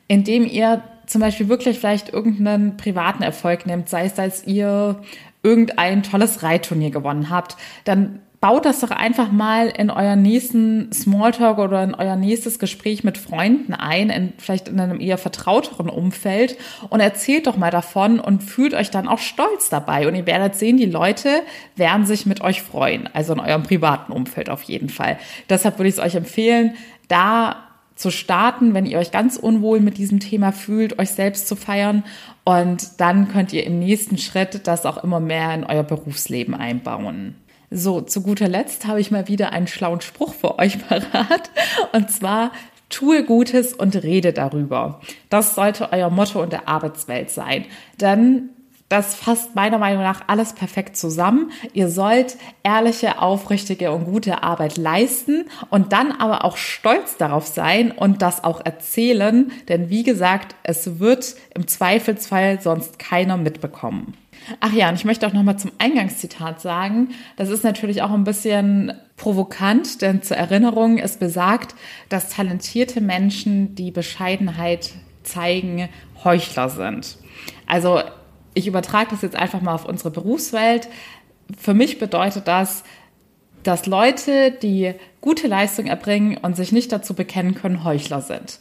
indem 0.08 0.46
ihr 0.46 0.84
zum 1.06 1.22
Beispiel 1.22 1.50
wirklich 1.50 1.80
vielleicht 1.80 2.10
irgendeinen 2.10 2.78
privaten 2.78 3.24
Erfolg 3.24 3.66
nehmt, 3.66 3.90
sei 3.90 4.06
es, 4.06 4.14
dass 4.14 4.48
ihr 4.48 5.02
irgendein 5.44 6.02
tolles 6.04 6.42
Reitturnier 6.42 6.90
gewonnen 6.90 7.30
habt, 7.30 7.58
dann 7.84 8.20
baut 8.43 8.65
das 8.65 8.82
doch 8.82 8.91
einfach 8.91 9.32
mal 9.32 9.67
in 9.69 9.89
euren 9.89 10.21
nächsten 10.21 10.91
Smalltalk 10.91 11.60
oder 11.60 11.82
in 11.82 11.95
euer 11.95 12.17
nächstes 12.17 12.60
Gespräch 12.60 13.06
mit 13.06 13.17
Freunden 13.17 13.73
ein, 13.73 14.10
in, 14.10 14.34
vielleicht 14.38 14.67
in 14.67 14.82
einem 14.82 14.99
eher 14.99 15.17
vertrauteren 15.17 15.88
Umfeld 15.88 16.58
und 16.89 16.99
erzählt 16.99 17.47
doch 17.47 17.56
mal 17.56 17.71
davon 17.71 18.19
und 18.19 18.43
fühlt 18.43 18.73
euch 18.73 18.91
dann 18.91 19.08
auch 19.08 19.19
stolz 19.19 19.69
dabei. 19.69 20.10
Und 20.10 20.15
ihr 20.15 20.25
werdet 20.25 20.56
sehen, 20.56 20.75
die 20.75 20.84
Leute 20.84 21.29
werden 21.77 22.06
sich 22.06 22.25
mit 22.25 22.41
euch 22.41 22.62
freuen, 22.62 23.08
also 23.13 23.32
in 23.32 23.39
eurem 23.39 23.63
privaten 23.63 24.12
Umfeld 24.12 24.49
auf 24.49 24.63
jeden 24.63 24.89
Fall. 24.89 25.19
Deshalb 25.47 25.79
würde 25.79 25.88
ich 25.88 25.95
es 25.95 26.01
euch 26.01 26.15
empfehlen, 26.15 26.73
da 27.08 27.56
zu 27.95 28.12
starten, 28.12 28.73
wenn 28.73 28.86
ihr 28.86 28.99
euch 28.99 29.12
ganz 29.12 29.38
unwohl 29.38 29.79
mit 29.79 29.97
diesem 29.97 30.19
Thema 30.19 30.51
fühlt, 30.51 30.99
euch 30.99 31.12
selbst 31.12 31.47
zu 31.47 31.56
feiern. 31.56 32.03
Und 32.43 32.99
dann 32.99 33.29
könnt 33.29 33.53
ihr 33.53 33.65
im 33.65 33.79
nächsten 33.79 34.17
Schritt 34.17 34.67
das 34.67 34.86
auch 34.86 35.01
immer 35.01 35.21
mehr 35.21 35.53
in 35.53 35.63
euer 35.63 35.84
Berufsleben 35.84 36.56
einbauen. 36.56 37.36
So, 37.76 38.02
zu 38.02 38.22
guter 38.22 38.48
Letzt 38.48 38.86
habe 38.86 39.02
ich 39.02 39.10
mal 39.10 39.28
wieder 39.28 39.52
einen 39.52 39.66
schlauen 39.66 40.00
Spruch 40.00 40.34
für 40.34 40.60
euch 40.60 40.78
parat. 40.88 41.50
Und 41.92 42.12
zwar, 42.12 42.52
tue 42.90 43.24
Gutes 43.24 43.74
und 43.74 43.96
rede 44.04 44.32
darüber. 44.32 45.02
Das 45.30 45.56
sollte 45.56 45.92
euer 45.92 46.12
Motto 46.12 46.44
in 46.44 46.52
der 46.52 46.68
Arbeitswelt 46.68 47.32
sein. 47.32 47.66
Denn 48.00 48.50
das 48.89 49.15
fasst 49.15 49.56
meiner 49.56 49.80
Meinung 49.80 50.04
nach 50.04 50.22
alles 50.28 50.54
perfekt 50.54 50.96
zusammen. 50.98 51.52
Ihr 51.74 51.89
sollt 51.89 52.38
ehrliche, 52.63 53.22
aufrichtige 53.22 53.91
und 53.91 54.06
gute 54.06 54.43
Arbeit 54.43 54.78
leisten 54.78 55.46
und 55.69 55.93
dann 55.93 56.12
aber 56.12 56.46
auch 56.46 56.58
stolz 56.58 57.17
darauf 57.17 57.48
sein 57.48 57.91
und 57.91 58.22
das 58.22 58.43
auch 58.43 58.63
erzählen, 58.63 59.52
denn 59.67 59.89
wie 59.89 60.04
gesagt, 60.04 60.56
es 60.63 61.00
wird 61.00 61.36
im 61.56 61.67
Zweifelsfall 61.67 62.62
sonst 62.62 63.00
keiner 63.00 63.38
mitbekommen. 63.38 64.13
Ach 64.60 64.74
ja, 64.74 64.89
und 64.89 64.96
ich 64.96 65.06
möchte 65.06 65.26
auch 65.26 65.34
nochmal 65.34 65.58
zum 65.58 65.72
Eingangszitat 65.78 66.62
sagen, 66.62 67.10
das 67.38 67.50
ist 67.50 67.63
natürlich 67.63 68.02
auch 68.02 68.12
ein 68.12 68.26
bisschen 68.26 68.93
provokant, 69.15 70.02
denn 70.02 70.22
zur 70.22 70.38
Erinnerung, 70.38 70.98
es 70.98 71.17
besagt, 71.17 71.76
dass 72.10 72.30
talentierte 72.30 73.00
Menschen, 73.00 73.76
die 73.76 73.91
Bescheidenheit 73.91 74.91
zeigen, 75.24 75.88
Heuchler 76.24 76.69
sind. 76.69 77.17
Also 77.65 78.02
ich 78.54 78.68
übertrage 78.68 79.12
das 79.12 79.22
jetzt 79.22 79.36
einfach 79.36 79.62
mal 79.62 79.74
auf 79.74 79.86
unsere 79.86 80.12
Berufswelt. 80.12 80.88
Für 81.58 81.74
mich 81.74 82.00
bedeutet 82.00 82.48
das, 82.48 82.84
dass 83.63 83.86
Leute, 83.86 84.52
die 84.52 84.94
gute 85.22 85.48
Leistung 85.48 85.88
erbringen 85.88 86.38
und 86.38 86.56
sich 86.56 86.72
nicht 86.72 86.92
dazu 86.92 87.13
bekennen 87.13 87.56
können, 87.56 87.84
Heuchler 87.84 88.22
sind. 88.22 88.60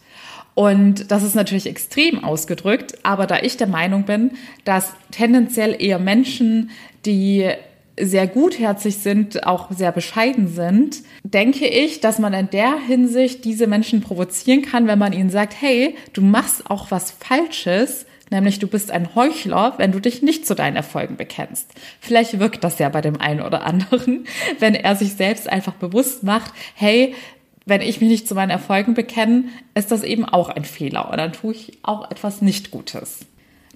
Und 0.55 1.11
das 1.11 1.23
ist 1.23 1.35
natürlich 1.35 1.67
extrem 1.67 2.23
ausgedrückt, 2.23 2.99
aber 3.03 3.27
da 3.27 3.39
ich 3.39 3.57
der 3.57 3.67
Meinung 3.67 4.05
bin, 4.05 4.33
dass 4.65 4.93
tendenziell 5.11 5.77
eher 5.83 5.99
Menschen, 5.99 6.71
die 7.07 7.51
sehr 7.99 8.27
gutherzig 8.27 8.99
sind, 8.99 9.47
auch 9.47 9.71
sehr 9.71 9.93
bescheiden 9.93 10.49
sind, 10.49 11.03
denke 11.25 11.67
ich, 11.67 12.01
dass 12.01 12.19
man 12.19 12.33
in 12.33 12.51
der 12.51 12.79
Hinsicht 12.79 13.45
diese 13.45 13.67
Menschen 13.67 14.01
provozieren 14.01 14.63
kann, 14.63 14.87
wenn 14.87 14.99
man 14.99 15.13
ihnen 15.13 15.31
sagt, 15.31 15.55
hey, 15.61 15.97
du 16.13 16.23
machst 16.23 16.71
auch 16.71 16.91
was 16.91 17.11
Falsches, 17.11 18.07
nämlich 18.33 18.59
du 18.59 18.67
bist 18.67 18.91
ein 18.91 19.15
Heuchler, 19.15 19.75
wenn 19.77 19.93
du 19.93 20.01
dich 20.01 20.23
nicht 20.23 20.47
zu 20.47 20.55
deinen 20.55 20.75
Erfolgen 20.75 21.17
bekennst. 21.17 21.71
Vielleicht 22.01 22.41
wirkt 22.41 22.65
das 22.65 22.81
ja 22.81 22.89
bei 22.89 23.01
dem 23.01 23.21
einen 23.21 23.43
oder 23.43 23.65
anderen, 23.65 24.27
wenn 24.59 24.75
er 24.75 24.97
sich 24.97 25.15
selbst 25.15 25.49
einfach 25.49 25.75
bewusst 25.75 26.25
macht, 26.25 26.53
hey, 26.75 27.15
wenn 27.65 27.81
ich 27.81 28.01
mich 28.01 28.11
nicht 28.11 28.27
zu 28.27 28.35
meinen 28.35 28.51
Erfolgen 28.51 28.95
bekenne, 28.95 29.45
ist 29.75 29.93
das 29.93 30.03
eben 30.03 30.25
auch 30.25 30.49
ein 30.49 30.65
Fehler 30.65 31.11
und 31.11 31.19
dann 31.19 31.33
tue 31.33 31.53
ich 31.53 31.79
auch 31.83 32.11
etwas 32.11 32.43
nicht 32.43 32.73
Gutes. 32.73 33.21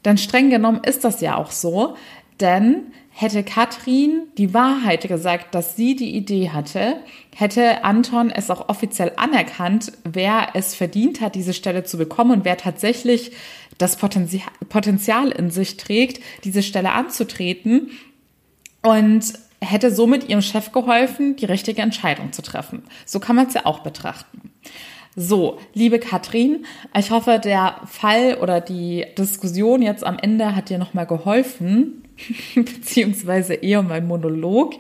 Denn 0.05 0.19
streng 0.19 0.51
genommen 0.51 0.81
ist 0.85 1.05
das 1.05 1.21
ja 1.21 1.37
auch 1.37 1.53
so, 1.53 1.97
denn 2.41 2.93
hätte 3.11 3.43
Katrin 3.43 4.25
die 4.37 4.53
Wahrheit 4.53 5.09
gesagt, 5.09 5.55
dass 5.55 5.75
sie 5.75 5.97
die 5.97 6.15
Idee 6.15 6.51
hatte, 6.51 6.99
hätte 7.35 7.83
Anton 7.83 8.31
es 8.31 8.51
auch 8.51 8.69
offiziell 8.69 9.13
anerkannt, 9.17 9.93
wer 10.05 10.49
es 10.53 10.75
verdient 10.75 11.23
hat, 11.23 11.35
diese 11.35 11.55
Stelle 11.55 11.85
zu 11.85 11.97
bekommen 11.97 12.33
und 12.33 12.45
wer 12.45 12.59
tatsächlich 12.59 13.33
das 13.79 13.97
Potenzial 13.97 15.31
in 15.31 15.51
sich 15.51 15.77
trägt, 15.77 16.23
diese 16.45 16.63
Stelle 16.63 16.93
anzutreten. 16.93 17.91
Und 18.83 19.33
hätte 19.61 19.91
somit 19.91 20.29
ihrem 20.29 20.43
Chef 20.43 20.73
geholfen, 20.73 21.37
die 21.37 21.47
richtige 21.47 21.83
Entscheidung 21.83 22.33
zu 22.33 22.43
treffen. 22.43 22.85
So 23.05 23.21
kann 23.21 23.37
man 23.37 23.47
es 23.47 23.55
ja 23.55 23.67
auch 23.67 23.81
betrachten. 23.81 24.53
So, 25.19 25.59
liebe 25.73 25.99
Katrin, 25.99 26.67
ich 26.97 27.11
hoffe, 27.11 27.41
der 27.43 27.81
Fall 27.87 28.35
oder 28.35 28.61
die 28.61 29.07
Diskussion 29.17 29.81
jetzt 29.81 30.05
am 30.05 30.19
Ende 30.19 30.55
hat 30.55 30.69
dir 30.69 30.77
nochmal 30.77 31.07
geholfen, 31.07 32.05
beziehungsweise 32.55 33.55
eher 33.55 33.83
mein 33.83 34.07
Monolog. 34.07 34.75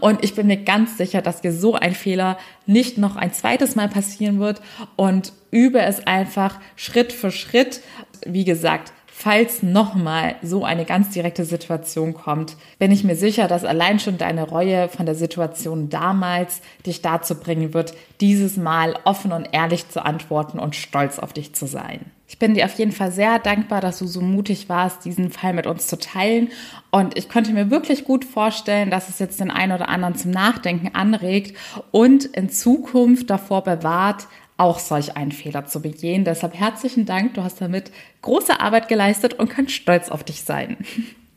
Und 0.00 0.24
ich 0.24 0.34
bin 0.34 0.48
mir 0.48 0.56
ganz 0.56 0.96
sicher, 0.96 1.22
dass 1.22 1.40
dir 1.40 1.52
so 1.52 1.74
ein 1.74 1.94
Fehler 1.94 2.36
nicht 2.66 2.98
noch 2.98 3.14
ein 3.14 3.32
zweites 3.32 3.76
Mal 3.76 3.88
passieren 3.88 4.40
wird 4.40 4.60
und 4.96 5.32
übe 5.52 5.80
es 5.80 6.04
einfach 6.04 6.58
Schritt 6.74 7.12
für 7.12 7.30
Schritt. 7.30 7.80
Wie 8.24 8.44
gesagt, 8.44 8.92
falls 9.18 9.62
nochmal 9.62 10.36
so 10.42 10.64
eine 10.64 10.84
ganz 10.84 11.10
direkte 11.10 11.46
Situation 11.46 12.12
kommt, 12.12 12.56
bin 12.78 12.92
ich 12.92 13.02
mir 13.02 13.16
sicher, 13.16 13.48
dass 13.48 13.64
allein 13.64 13.98
schon 13.98 14.18
deine 14.18 14.42
Reue 14.42 14.90
von 14.90 15.06
der 15.06 15.14
Situation 15.14 15.88
damals 15.88 16.60
dich 16.84 17.00
dazu 17.00 17.36
bringen 17.36 17.72
wird, 17.72 17.94
dieses 18.20 18.58
Mal 18.58 18.94
offen 19.04 19.32
und 19.32 19.48
ehrlich 19.52 19.88
zu 19.88 20.04
antworten 20.04 20.58
und 20.58 20.76
stolz 20.76 21.18
auf 21.18 21.32
dich 21.32 21.54
zu 21.54 21.66
sein. 21.66 22.00
Ich 22.28 22.38
bin 22.38 22.54
dir 22.54 22.66
auf 22.66 22.78
jeden 22.78 22.92
Fall 22.92 23.10
sehr 23.10 23.38
dankbar, 23.38 23.80
dass 23.80 24.00
du 24.00 24.06
so 24.06 24.20
mutig 24.20 24.68
warst, 24.68 25.04
diesen 25.04 25.30
Fall 25.30 25.54
mit 25.54 25.66
uns 25.66 25.86
zu 25.86 25.96
teilen. 25.96 26.48
Und 26.90 27.16
ich 27.16 27.28
konnte 27.28 27.52
mir 27.52 27.70
wirklich 27.70 28.04
gut 28.04 28.24
vorstellen, 28.24 28.90
dass 28.90 29.08
es 29.08 29.18
jetzt 29.18 29.40
den 29.40 29.50
einen 29.50 29.72
oder 29.72 29.88
anderen 29.88 30.16
zum 30.16 30.32
Nachdenken 30.32 30.90
anregt 30.94 31.56
und 31.92 32.24
in 32.24 32.50
Zukunft 32.50 33.30
davor 33.30 33.62
bewahrt, 33.62 34.26
auch 34.56 34.78
solch 34.78 35.16
einen 35.16 35.32
Fehler 35.32 35.66
zu 35.66 35.80
begehen. 35.80 36.24
Deshalb 36.24 36.54
herzlichen 36.54 37.06
Dank, 37.06 37.34
du 37.34 37.42
hast 37.42 37.60
damit 37.60 37.90
große 38.22 38.60
Arbeit 38.60 38.88
geleistet 38.88 39.34
und 39.34 39.48
kannst 39.48 39.74
stolz 39.74 40.08
auf 40.08 40.24
dich 40.24 40.42
sein. 40.42 40.78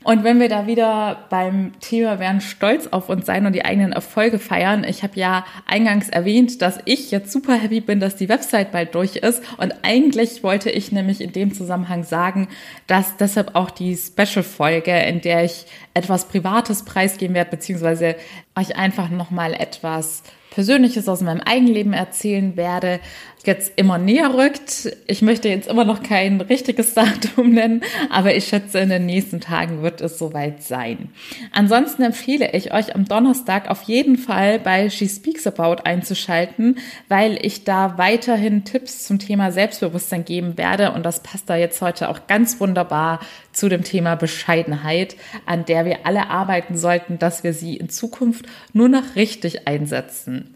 Und 0.03 0.23
wenn 0.23 0.39
wir 0.39 0.47
da 0.47 0.65
wieder 0.65 1.27
beim 1.29 1.73
Thema 1.81 2.19
werden, 2.19 2.39
stolz 2.39 2.87
auf 2.87 3.09
uns 3.09 3.25
sein 3.25 3.45
und 3.45 3.53
die 3.53 3.65
eigenen 3.65 3.91
Erfolge 3.91 4.39
feiern. 4.39 4.85
Ich 4.85 5.03
habe 5.03 5.19
ja 5.19 5.45
eingangs 5.67 6.07
erwähnt, 6.07 6.61
dass 6.61 6.79
ich 6.85 7.11
jetzt 7.11 7.33
super 7.33 7.53
happy 7.53 7.81
bin, 7.81 7.99
dass 7.99 8.15
die 8.15 8.29
Website 8.29 8.71
bald 8.71 8.95
durch 8.95 9.17
ist. 9.17 9.43
Und 9.57 9.75
eigentlich 9.83 10.41
wollte 10.41 10.69
ich 10.69 10.93
nämlich 10.93 11.19
in 11.19 11.33
dem 11.33 11.53
Zusammenhang 11.53 12.03
sagen, 12.03 12.47
dass 12.87 13.17
deshalb 13.17 13.55
auch 13.55 13.69
die 13.69 13.97
Special-Folge, 13.97 14.97
in 14.97 15.19
der 15.19 15.43
ich 15.43 15.65
etwas 15.93 16.29
Privates 16.29 16.85
preisgeben 16.85 17.35
werde, 17.35 17.51
beziehungsweise 17.51 18.15
euch 18.55 18.77
einfach 18.77 19.09
nochmal 19.09 19.53
etwas 19.53 20.23
Persönliches 20.51 21.07
aus 21.07 21.21
meinem 21.21 21.41
Eigenleben 21.41 21.93
erzählen 21.93 22.57
werde, 22.57 22.99
jetzt 23.45 23.73
immer 23.77 23.97
näher 23.97 24.33
rückt. 24.33 24.91
Ich 25.07 25.21
möchte 25.21 25.49
jetzt 25.49 25.69
immer 25.69 25.85
noch 25.85 26.03
kein 26.03 26.41
richtiges 26.41 26.93
Datum 26.95 27.51
nennen, 27.51 27.81
aber 28.09 28.35
ich 28.35 28.47
schätze, 28.47 28.79
in 28.79 28.89
den 28.89 29.05
nächsten 29.05 29.39
Tagen 29.39 29.81
wird 29.81 30.01
es 30.01 30.17
soweit 30.17 30.63
sein. 30.63 31.09
Ansonsten 31.51 32.03
empfehle 32.03 32.51
ich 32.53 32.73
euch 32.73 32.95
am 32.95 33.05
Donnerstag 33.05 33.69
auf 33.69 33.83
jeden 33.83 34.17
Fall 34.17 34.59
bei 34.59 34.89
She 34.89 35.07
Speaks 35.07 35.47
About 35.47 35.83
einzuschalten, 35.83 36.77
weil 37.07 37.37
ich 37.41 37.63
da 37.63 37.97
weiterhin 37.97 38.65
Tipps 38.65 39.05
zum 39.05 39.19
Thema 39.19 39.51
Selbstbewusstsein 39.51 40.25
geben 40.25 40.57
werde 40.57 40.91
und 40.91 41.03
das 41.03 41.23
passt 41.23 41.49
da 41.49 41.55
jetzt 41.55 41.81
heute 41.81 42.09
auch 42.09 42.27
ganz 42.27 42.59
wunderbar 42.59 43.19
zu 43.51 43.69
dem 43.69 43.83
Thema 43.83 44.15
Bescheidenheit, 44.15 45.15
an 45.45 45.65
der 45.65 45.85
wir 45.85 46.05
alle 46.05 46.29
arbeiten 46.29 46.77
sollten, 46.77 47.19
dass 47.19 47.43
wir 47.43 47.53
sie 47.53 47.77
in 47.77 47.89
Zukunft 47.89 48.45
nur 48.73 48.89
noch 48.89 49.15
richtig 49.15 49.67
einsetzen. 49.67 50.55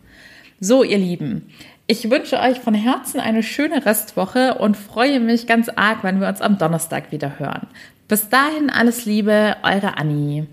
So, 0.60 0.84
ihr 0.84 0.97
Lieben, 0.97 1.49
ich 1.88 2.10
wünsche 2.10 2.39
euch 2.39 2.60
von 2.60 2.73
Herzen 2.73 3.19
eine 3.19 3.43
schöne 3.43 3.86
Restwoche 3.86 4.56
und 4.56 4.77
freue 4.77 5.19
mich 5.19 5.47
ganz 5.47 5.67
arg, 5.69 6.03
wenn 6.03 6.21
wir 6.21 6.29
uns 6.29 6.41
am 6.41 6.58
Donnerstag 6.58 7.12
wieder 7.12 7.39
hören. 7.39 7.67
Bis 8.08 8.29
dahin 8.29 8.69
alles 8.69 9.06
Liebe, 9.06 9.58
eure 9.63 9.97
Annie. 9.97 10.47